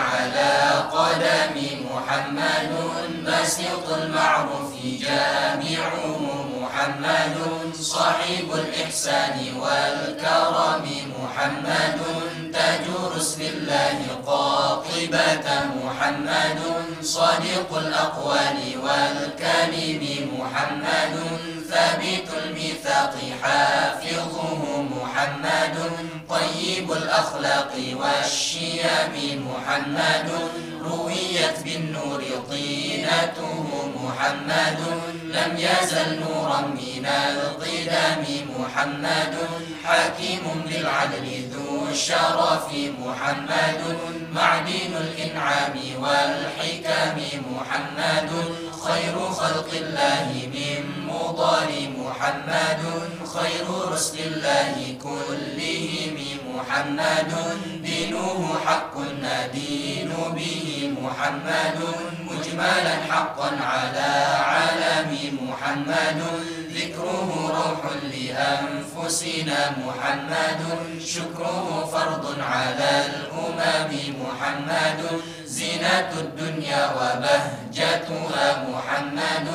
على 0.00 0.70
قدم 0.92 1.86
محمد 1.94 2.70
بسيط 3.26 3.88
المعروف 3.92 4.70
جامعه 5.00 6.22
محمد 6.60 7.36
صاحب 7.74 8.48
الإحسان 8.54 9.36
والكرم 9.60 10.84
محمد 11.20 12.00
تاج 12.52 12.80
رسل 13.16 13.42
الله 13.46 13.98
قاطبة 14.26 15.48
محمد 15.84 16.60
صادق 17.02 17.76
الأقوال 17.86 18.58
والكلم 18.84 20.06
محمد 20.38 21.30
ثابت 21.70 22.44
الميثاق 22.44 23.14
حافظه 23.42 24.82
محمد 25.02 25.90
طيب 26.28 26.92
الأخلاق 26.92 27.72
والشيم 27.96 29.46
محمد 29.56 30.32
رويت 30.84 31.58
بالنور 31.64 32.22
طينته 32.50 33.90
محمد 34.04 34.78
لم 35.24 35.56
يزل 35.56 36.20
نورا 36.20 36.60
من 36.60 37.06
القدام 37.06 38.24
محمد 38.58 39.36
حكيم 39.84 40.62
بالعدل 40.68 41.48
ذو 41.52 41.86
الشرف 41.92 42.66
محمد 43.06 43.98
معدن 44.34 44.96
الإنعام 45.00 45.78
والحكم 45.98 46.89
الحكام 46.90 47.24
محمد 47.58 48.30
خير 48.86 49.16
خلق 49.18 49.70
الله 49.72 50.28
من 50.54 50.82
مضال 51.06 51.68
محمد 51.98 52.82
خير 53.36 53.66
رسل 53.92 54.18
الله 54.26 54.74
كلهم 55.02 56.14
محمد 56.56 57.32
دينه 57.82 58.54
حق 58.66 58.94
ندين 59.22 60.10
به 60.36 60.90
محمد 61.02 61.78
مجملا 62.26 62.96
حقا 63.10 63.50
على 63.72 64.10
علم 64.52 65.38
محمد 65.48 66.20
ذكره 66.80 67.52
روح 67.58 67.82
لأنفسنا 68.16 69.58
محمد 69.70 70.60
شكره 71.06 71.84
فرض 71.92 72.34
على 72.40 72.92
الأمم 73.06 73.90
محمد 74.22 75.00
زينة 75.46 76.10
الدنيا 76.18 76.82
وبهجتها 76.98 78.46
محمد 78.70 79.46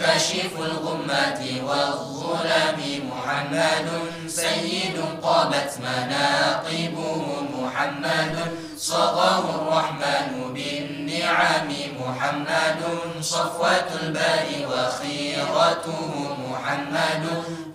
كشف 0.00 0.52
الغمة 0.58 1.40
والظلم 1.68 2.78
محمد 3.10 3.88
سيد 4.26 4.96
قامت 5.22 5.70
مناقبه 5.84 7.22
محمد 7.60 8.38
صغاه 8.76 9.44
الرحمن 9.56 10.54
بالنسبة 10.54 10.99
النعم 11.30 11.68
محمد 12.02 12.82
صفوة 13.20 13.88
الباري 14.02 14.66
وخيرته 14.66 16.26
محمد 16.50 17.24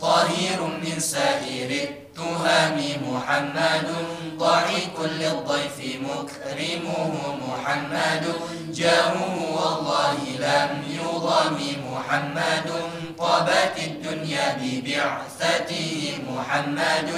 طهير 0.02 0.60
من 0.64 1.00
سائر 1.00 1.72
التهام 1.84 2.78
محمد 3.12 3.90
ضعيف 4.36 4.96
للضيف 5.00 5.78
مكرمه 6.04 7.14
محمد 7.48 8.26
جاره 8.74 9.36
والله 9.56 10.18
لم 10.40 10.72
يضام 11.00 11.58
محمد 11.94 12.95
طابت 13.20 13.78
الدنيا 13.88 14.58
ببعثته 14.62 16.14
محمد 16.32 17.10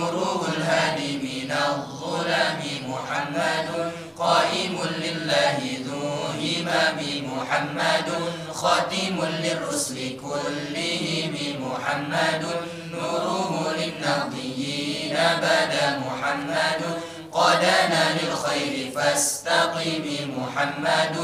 نوره 0.00 0.40
الهادي 0.56 1.16
من 1.18 1.52
الظلام 1.68 2.60
محمد 2.88 3.92
قائم 4.18 4.78
لله 5.04 5.56
ذو 5.86 6.08
همام 6.42 6.98
محمد 7.32 8.08
خاتم 8.54 9.16
للرسل 9.42 10.16
كلهم 10.20 11.34
محمد 11.64 12.44
نوره 12.92 13.72
للنبيين 13.78 15.16
بدا 15.42 15.84
محمد 15.98 16.82
قدنا 17.32 18.02
للخير 18.18 18.90
فاستقم 18.94 20.02
محمد 20.38 21.16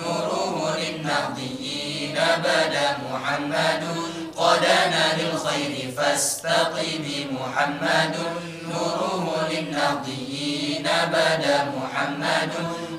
نوره 0.00 0.76
للنبيين 0.78 2.14
بدا 2.44 2.88
محمد 3.10 4.08
قدنا 4.38 5.16
للخير 5.18 5.92
فاستقم 5.96 7.04
محمد 7.30 8.16
نوره 8.64 9.42
للنقيين 9.50 10.86
بدا 11.12 11.64
محمد 11.78 12.50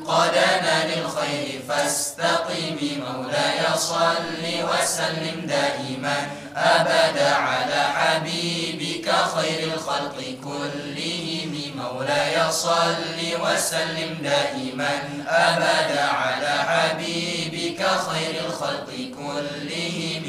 قدنا 0.07 0.76
للخير 0.95 1.61
فاستقم 1.70 2.78
مولاي 2.82 3.60
صل 3.76 4.44
وسلم 4.44 5.45
دائما 5.48 6.18
أبدا 6.56 7.36
على 7.36 7.82
حبيبك 7.98 9.10
خير 9.36 9.74
الخلق 9.74 10.18
كلهم 10.44 11.53
مولاي 11.76 12.52
صل 12.52 12.95
وسلم 13.44 14.18
دائما 14.24 14.90
أبدا 15.28 16.03
على 16.03 16.53
حبيبك 16.70 17.84
خير 18.10 18.45
الخلق 18.45 18.88
كلهم 19.20 20.29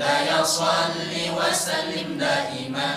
مولاي 0.00 0.44
صل 0.44 0.96
وسلم 1.38 2.18
دائما 2.18 2.92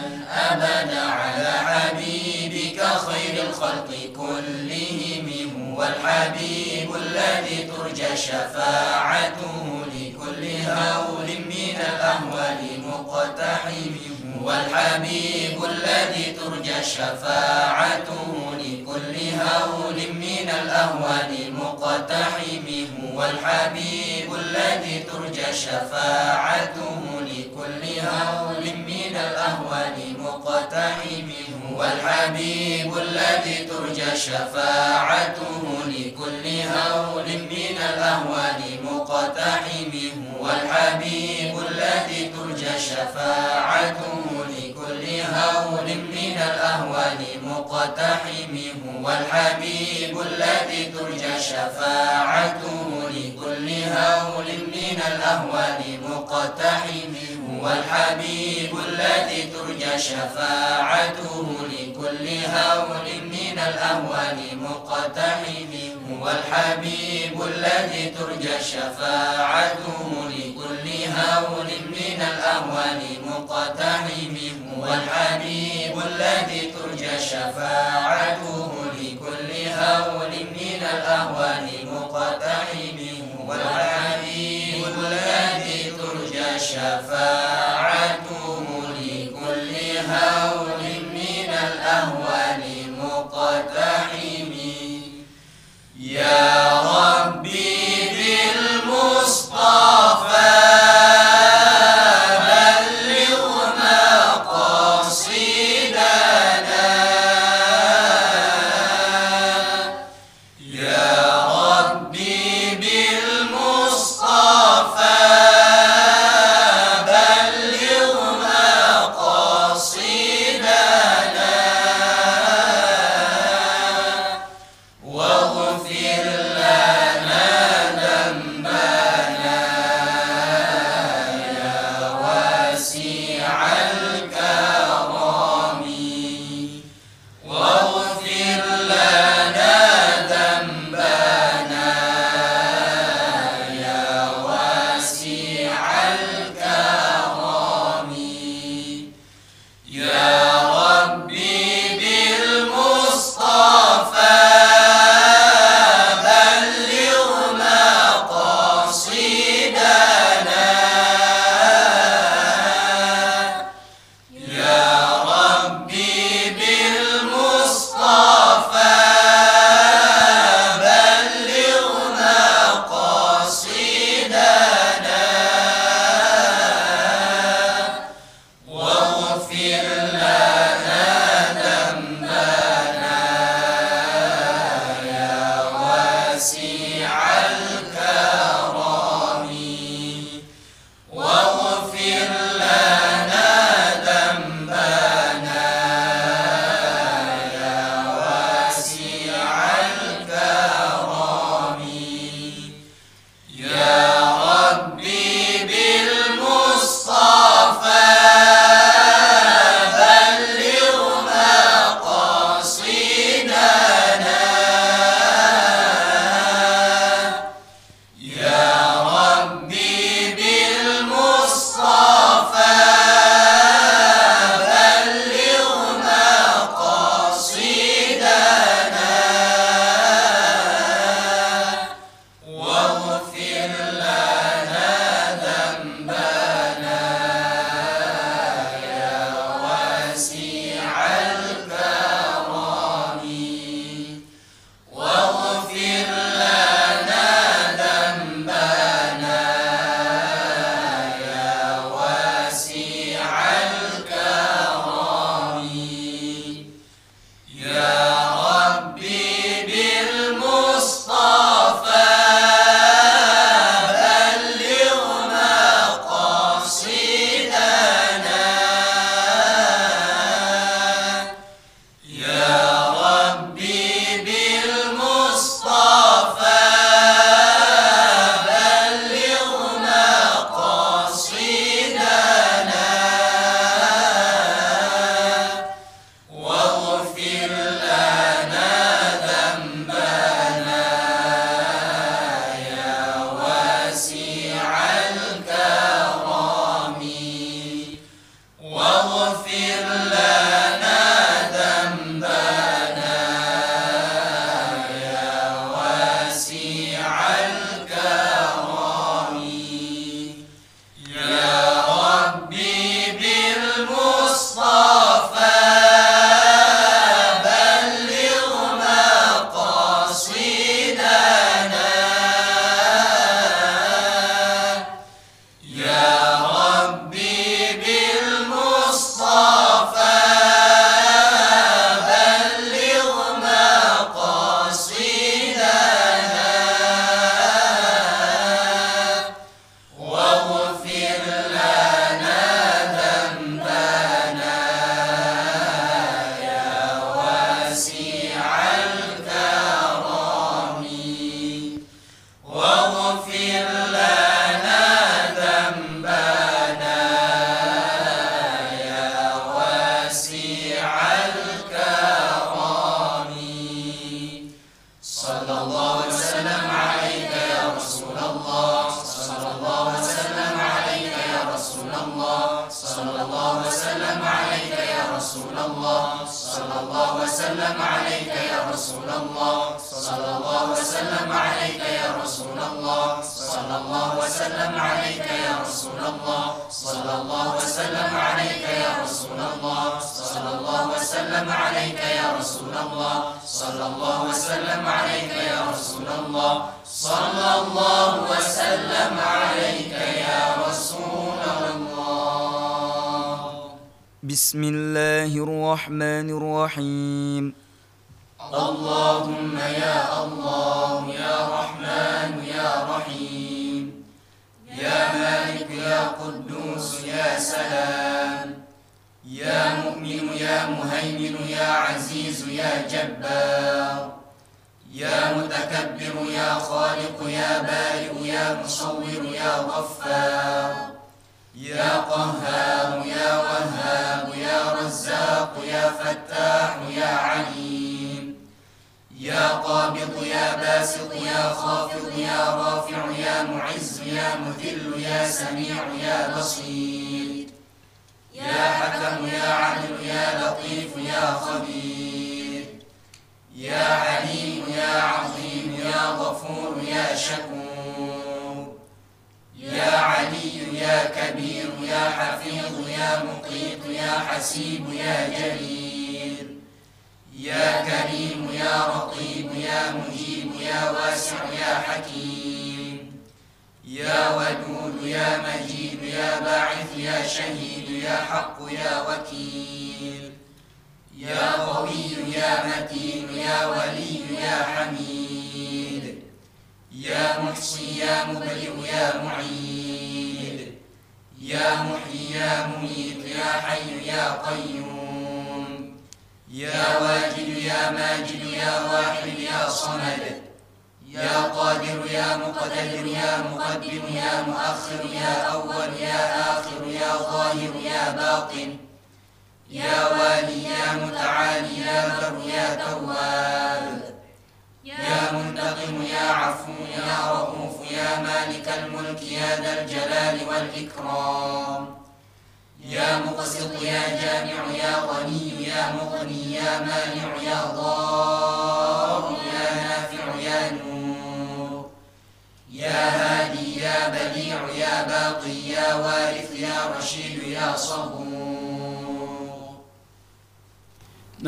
أبدا 0.52 1.02
على 1.02 1.50
حبيبك 1.50 2.84
خير 2.84 3.44
الخلق 3.50 3.90
كلهم 4.18 5.28
هو 5.60 5.84
الحبيب 5.84 6.96
الذي 6.96 7.72
ترجى 7.78 8.18
شفاعته 8.18 9.84
لكل 9.96 10.44
هول 10.72 11.28
من 11.30 11.76
الأهوال 11.80 12.58
مقتحم 12.88 14.13
والحبيب 14.46 15.64
الذي 15.66 16.32
ترجى 16.40 16.84
شفاعته 16.84 18.36
لكل 18.60 19.16
هول 19.40 19.96
من 20.14 20.50
الأهوال 20.64 21.54
مقتحم 21.60 22.68
هو 23.04 23.26
الحبيب 23.26 24.34
الذي 24.34 25.04
ترجى 25.12 25.54
شفاعته 25.54 27.02
لكل 27.22 28.00
هول 28.04 28.64
من 28.64 29.16
الأهوال 29.16 29.98
مقتحم 30.20 31.30
هو 31.70 31.84
الحبيب 31.86 32.98
الذي 32.98 33.66
ترجى 33.70 34.18
شفاعته 34.18 35.64
لكل 35.88 36.46
هول 36.76 37.28
من 37.54 37.78
الأهوال 37.90 38.62
مقتحم 38.84 39.94
هو 40.36 40.46
الحبيب 40.52 41.58
الذي 41.60 42.32
ترجى 42.36 42.80
شفاعته 42.80 44.33
لكل 44.48 45.24
هول 45.34 45.88
من 45.88 46.36
الأهوال 46.38 47.18
مقتحم 47.44 48.56
هو 48.88 49.12
الحبيب 49.12 50.18
الذي 50.22 50.86
ترجى 50.86 51.40
شفاعته 51.42 52.92
لكل 53.10 53.70
هول 53.98 54.46
من 54.46 55.02
الأهوال 55.08 55.82
مقتحم 56.10 57.14
هو 57.52 57.70
الحبيب 57.72 58.74
الذي 58.90 59.44
ترجى 59.50 60.00
شفاعته 60.00 61.56
لكل 61.74 62.28
هول 62.54 63.08
من 63.24 63.52
الأهوال 63.60 64.38
مقتحم 64.70 66.03
والحبيب 66.24 67.42
الذي 67.42 68.14
ترجى 68.18 68.64
شفاعته 68.64 70.04
لكل 70.26 70.90
هول 71.16 71.68
من 71.68 72.22
الأهوال 72.22 73.02
مقتحم 73.28 74.38
والحبيب 74.80 76.00
الذي 76.08 76.72
ترجى 76.76 77.20
شفاعته 77.20 78.72
لكل 79.00 79.52
هول 79.80 80.30
من 80.34 80.82
الأهوال 80.94 81.68
مقتحم 81.94 83.00
والحبيب 83.48 84.86
الذي 85.00 85.92
ترجى 85.92 86.60
شفاعته 86.60 87.73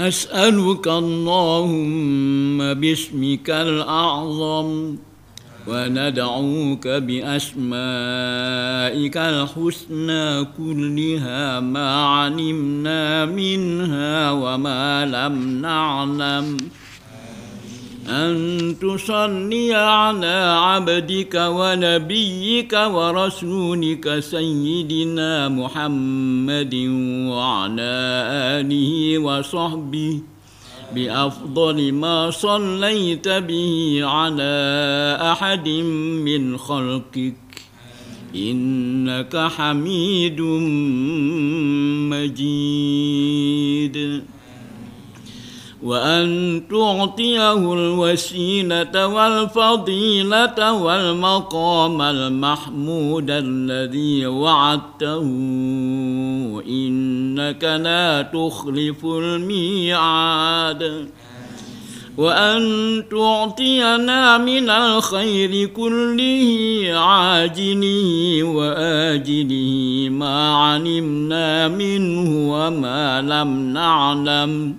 نسألك 0.07 0.87
اللهم 0.87 2.57
باسمك 2.81 3.49
الأعظم 3.49 4.67
وندعوك 5.67 6.87
بأسمائك 6.87 7.67
الحسنى 9.33 10.45
كلها 10.57 11.59
ما 11.59 11.89
علمنا 12.15 13.25
منها 13.25 14.31
وما 14.31 15.05
لم 15.15 15.44
تصلي 18.95 19.73
على 19.73 20.57
عبدك 20.67 21.33
ونبيك 21.35 22.73
ورسولك 22.95 24.19
سيدنا 24.19 25.49
محمد 25.49 26.73
وعلى 27.31 27.81
آله 28.59 29.19
وصحبه 29.19 30.19
بأفضل 30.95 31.91
ما 31.93 32.29
صليت 32.31 33.27
به 33.27 33.99
على 34.03 34.53
أحد 35.21 35.69
من 36.27 36.57
خلقك 36.57 37.33
إنك 38.35 39.47
حميد 39.57 40.41
مجيد 42.11 44.25
وأن 45.85 46.61
تعطيه 46.71 47.73
الوسيلة 47.73 49.07
والفضيلة 49.07 50.71
والمقام 50.73 52.01
المحمود 52.01 53.25
الذي 53.29 54.25
وعدته 54.27 55.21
إنك 56.67 57.63
لا 57.63 58.21
تخلف 58.33 59.05
الميعاد 59.05 61.09
وأن 62.17 62.61
تعطينا 63.11 64.37
من 64.37 64.69
الخير 64.69 65.65
كله 65.65 66.91
عاجله 66.99 68.39
وآجله 68.43 70.09
ما 70.09 70.55
علمنا 70.55 71.67
منه 71.67 72.51
وما 72.53 73.21
لم 73.21 73.73
نعلم 73.73 74.75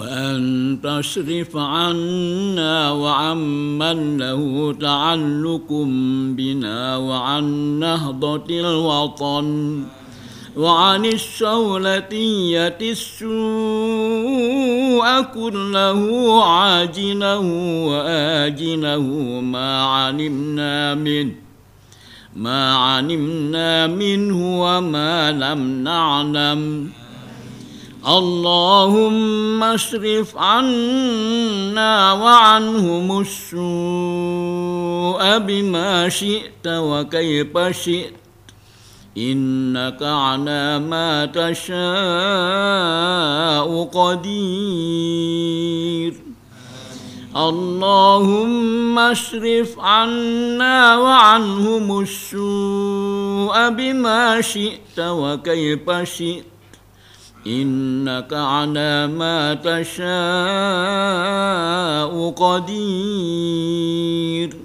وأن 0.00 0.78
تصرف 0.82 1.56
عنا 1.56 2.90
وعمن 2.92 4.16
له 4.16 4.72
تعلق 4.80 5.68
بنا 6.36 6.96
وعن 6.96 7.44
نهضة 7.80 8.44
الوطن 8.50 9.78
وعن 10.56 11.04
الشولتية 11.06 12.78
السوء 12.80 15.20
كله 15.34 16.44
عاجله 16.52 17.40
وآجله 17.86 19.02
ما 19.40 19.82
علمنا 19.84 20.94
منه 20.94 21.32
ما 22.36 22.74
علمنا 22.76 23.86
منه 23.86 24.62
وما 24.64 25.32
لم 25.32 25.84
نعلم 25.84 26.88
اللهم 28.04 29.60
اصرف 29.62 30.36
عنا 30.36 32.12
وعنهم 32.12 33.20
السوء 33.20 35.38
بما 35.38 36.08
شئت 36.08 36.66
وكيف 36.66 37.58
شئت 37.84 38.14
إنك 39.18 40.02
على 40.02 40.78
ما 40.78 41.26
تشاء 41.26 43.84
قدير 43.92 46.14
اللهم 47.36 48.98
اصرف 48.98 49.78
عنا 49.78 50.96
وعنهم 50.96 52.00
السوء 52.00 53.68
بما 53.70 54.40
شئت 54.40 54.98
وكيف 54.98 55.90
شئت 56.16 56.49
إنك 57.46 58.32
على 58.32 59.06
ما 59.06 59.54
تشاء 59.54 62.30
قدير 62.30 64.56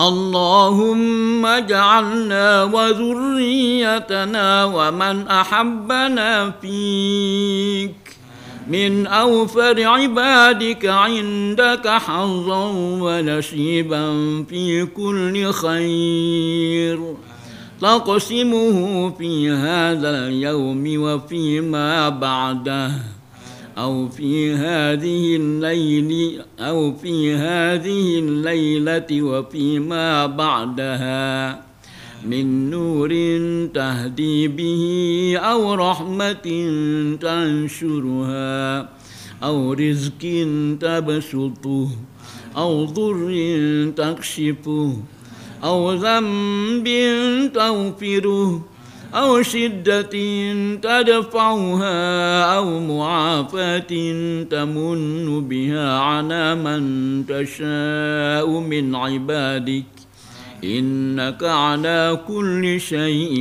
اللهم 0.00 1.46
اجعلنا 1.46 2.64
وذريتنا 2.64 4.64
ومن 4.64 5.28
احبنا 5.28 6.50
فيك 6.62 8.16
من 8.68 9.06
اوفر 9.06 9.82
عبادك 9.84 10.86
عندك 10.86 11.88
حظا 11.88 12.64
ونصيبا 12.74 14.08
في 14.48 14.86
كل 14.86 15.52
خير 15.52 17.14
تقسمه 17.80 19.10
في 19.18 19.50
هذا 19.50 20.10
اليوم 20.26 20.84
وفيما 21.02 22.08
بعده 22.08 22.92
أو 23.78 24.08
في 24.08 24.52
هذه 24.54 25.36
الليل 25.36 26.42
أو 26.58 26.94
في 26.96 27.34
هذه 27.34 28.18
الليلة 28.18 29.22
وفيما 29.22 30.26
بعدها 30.26 31.62
من 32.24 32.70
نور 32.70 33.08
تهدي 33.74 34.48
به 34.48 34.84
أو 35.38 35.74
رحمة 35.74 36.32
تنشرها 37.20 38.88
أو 39.42 39.72
رزق 39.72 40.22
تبسطه 40.80 41.88
أو 42.56 42.84
ضر 42.84 43.36
تكشفه 43.96 44.96
أو 45.64 45.92
ذنب 45.92 46.86
تغفره 47.54 48.73
أو 49.14 49.42
شدة 49.42 50.02
تدفعها 50.82 52.40
أو 52.56 52.80
معافاة 52.80 54.14
تمن 54.50 55.48
بها 55.48 55.98
على 55.98 56.54
من 56.54 56.80
تشاء 57.26 58.46
من 58.60 58.94
عبادك 58.94 59.84
إنك 60.64 61.42
على 61.42 62.20
كل 62.28 62.80
شيء 62.80 63.38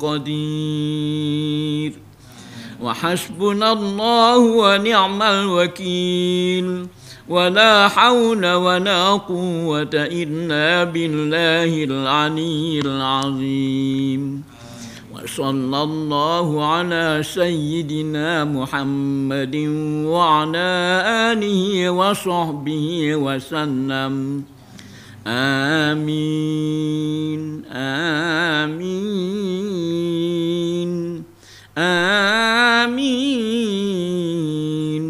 قدير 0.00 1.92
وحسبنا 2.82 3.72
الله 3.72 4.38
ونعم 4.38 5.22
الوكيل 5.22 6.86
ولا 7.28 7.88
حول 7.88 8.52
ولا 8.52 9.04
قوة 9.10 9.90
إلا 9.94 10.84
بالله 10.84 11.84
العلي 11.84 12.80
العظيم 12.84 14.42
وصلى 15.24 15.82
الله 15.82 16.46
على 16.66 17.18
سيدنا 17.26 18.44
محمد 18.44 19.54
وعلى 20.06 20.58
آله 21.34 21.90
وصحبه 21.90 22.86
وسلم 23.16 24.14
آمين 25.26 27.42
آمين 28.62 31.24
آمين 32.78 35.04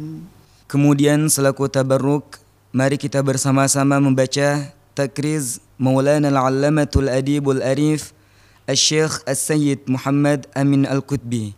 Kemudian 0.74 1.30
selaku 1.30 1.70
tabarruk 1.70 2.42
Mari 2.74 2.98
kita 2.98 3.22
bersama-sama 3.22 4.02
membaca 4.02 4.66
takriz 4.98 5.62
Maulana 5.78 6.34
Al-Allamatul 6.34 7.06
Adibul 7.06 7.62
Arif 7.62 8.18
Al-Syekh 8.66 9.22
Al-Sayyid 9.30 9.86
Muhammad 9.86 10.50
Amin 10.58 10.90
Al-Qutbi. 10.90 11.54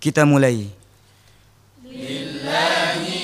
Kita 0.00 0.24
mulai. 0.24 0.72
Lillahi 1.84 3.23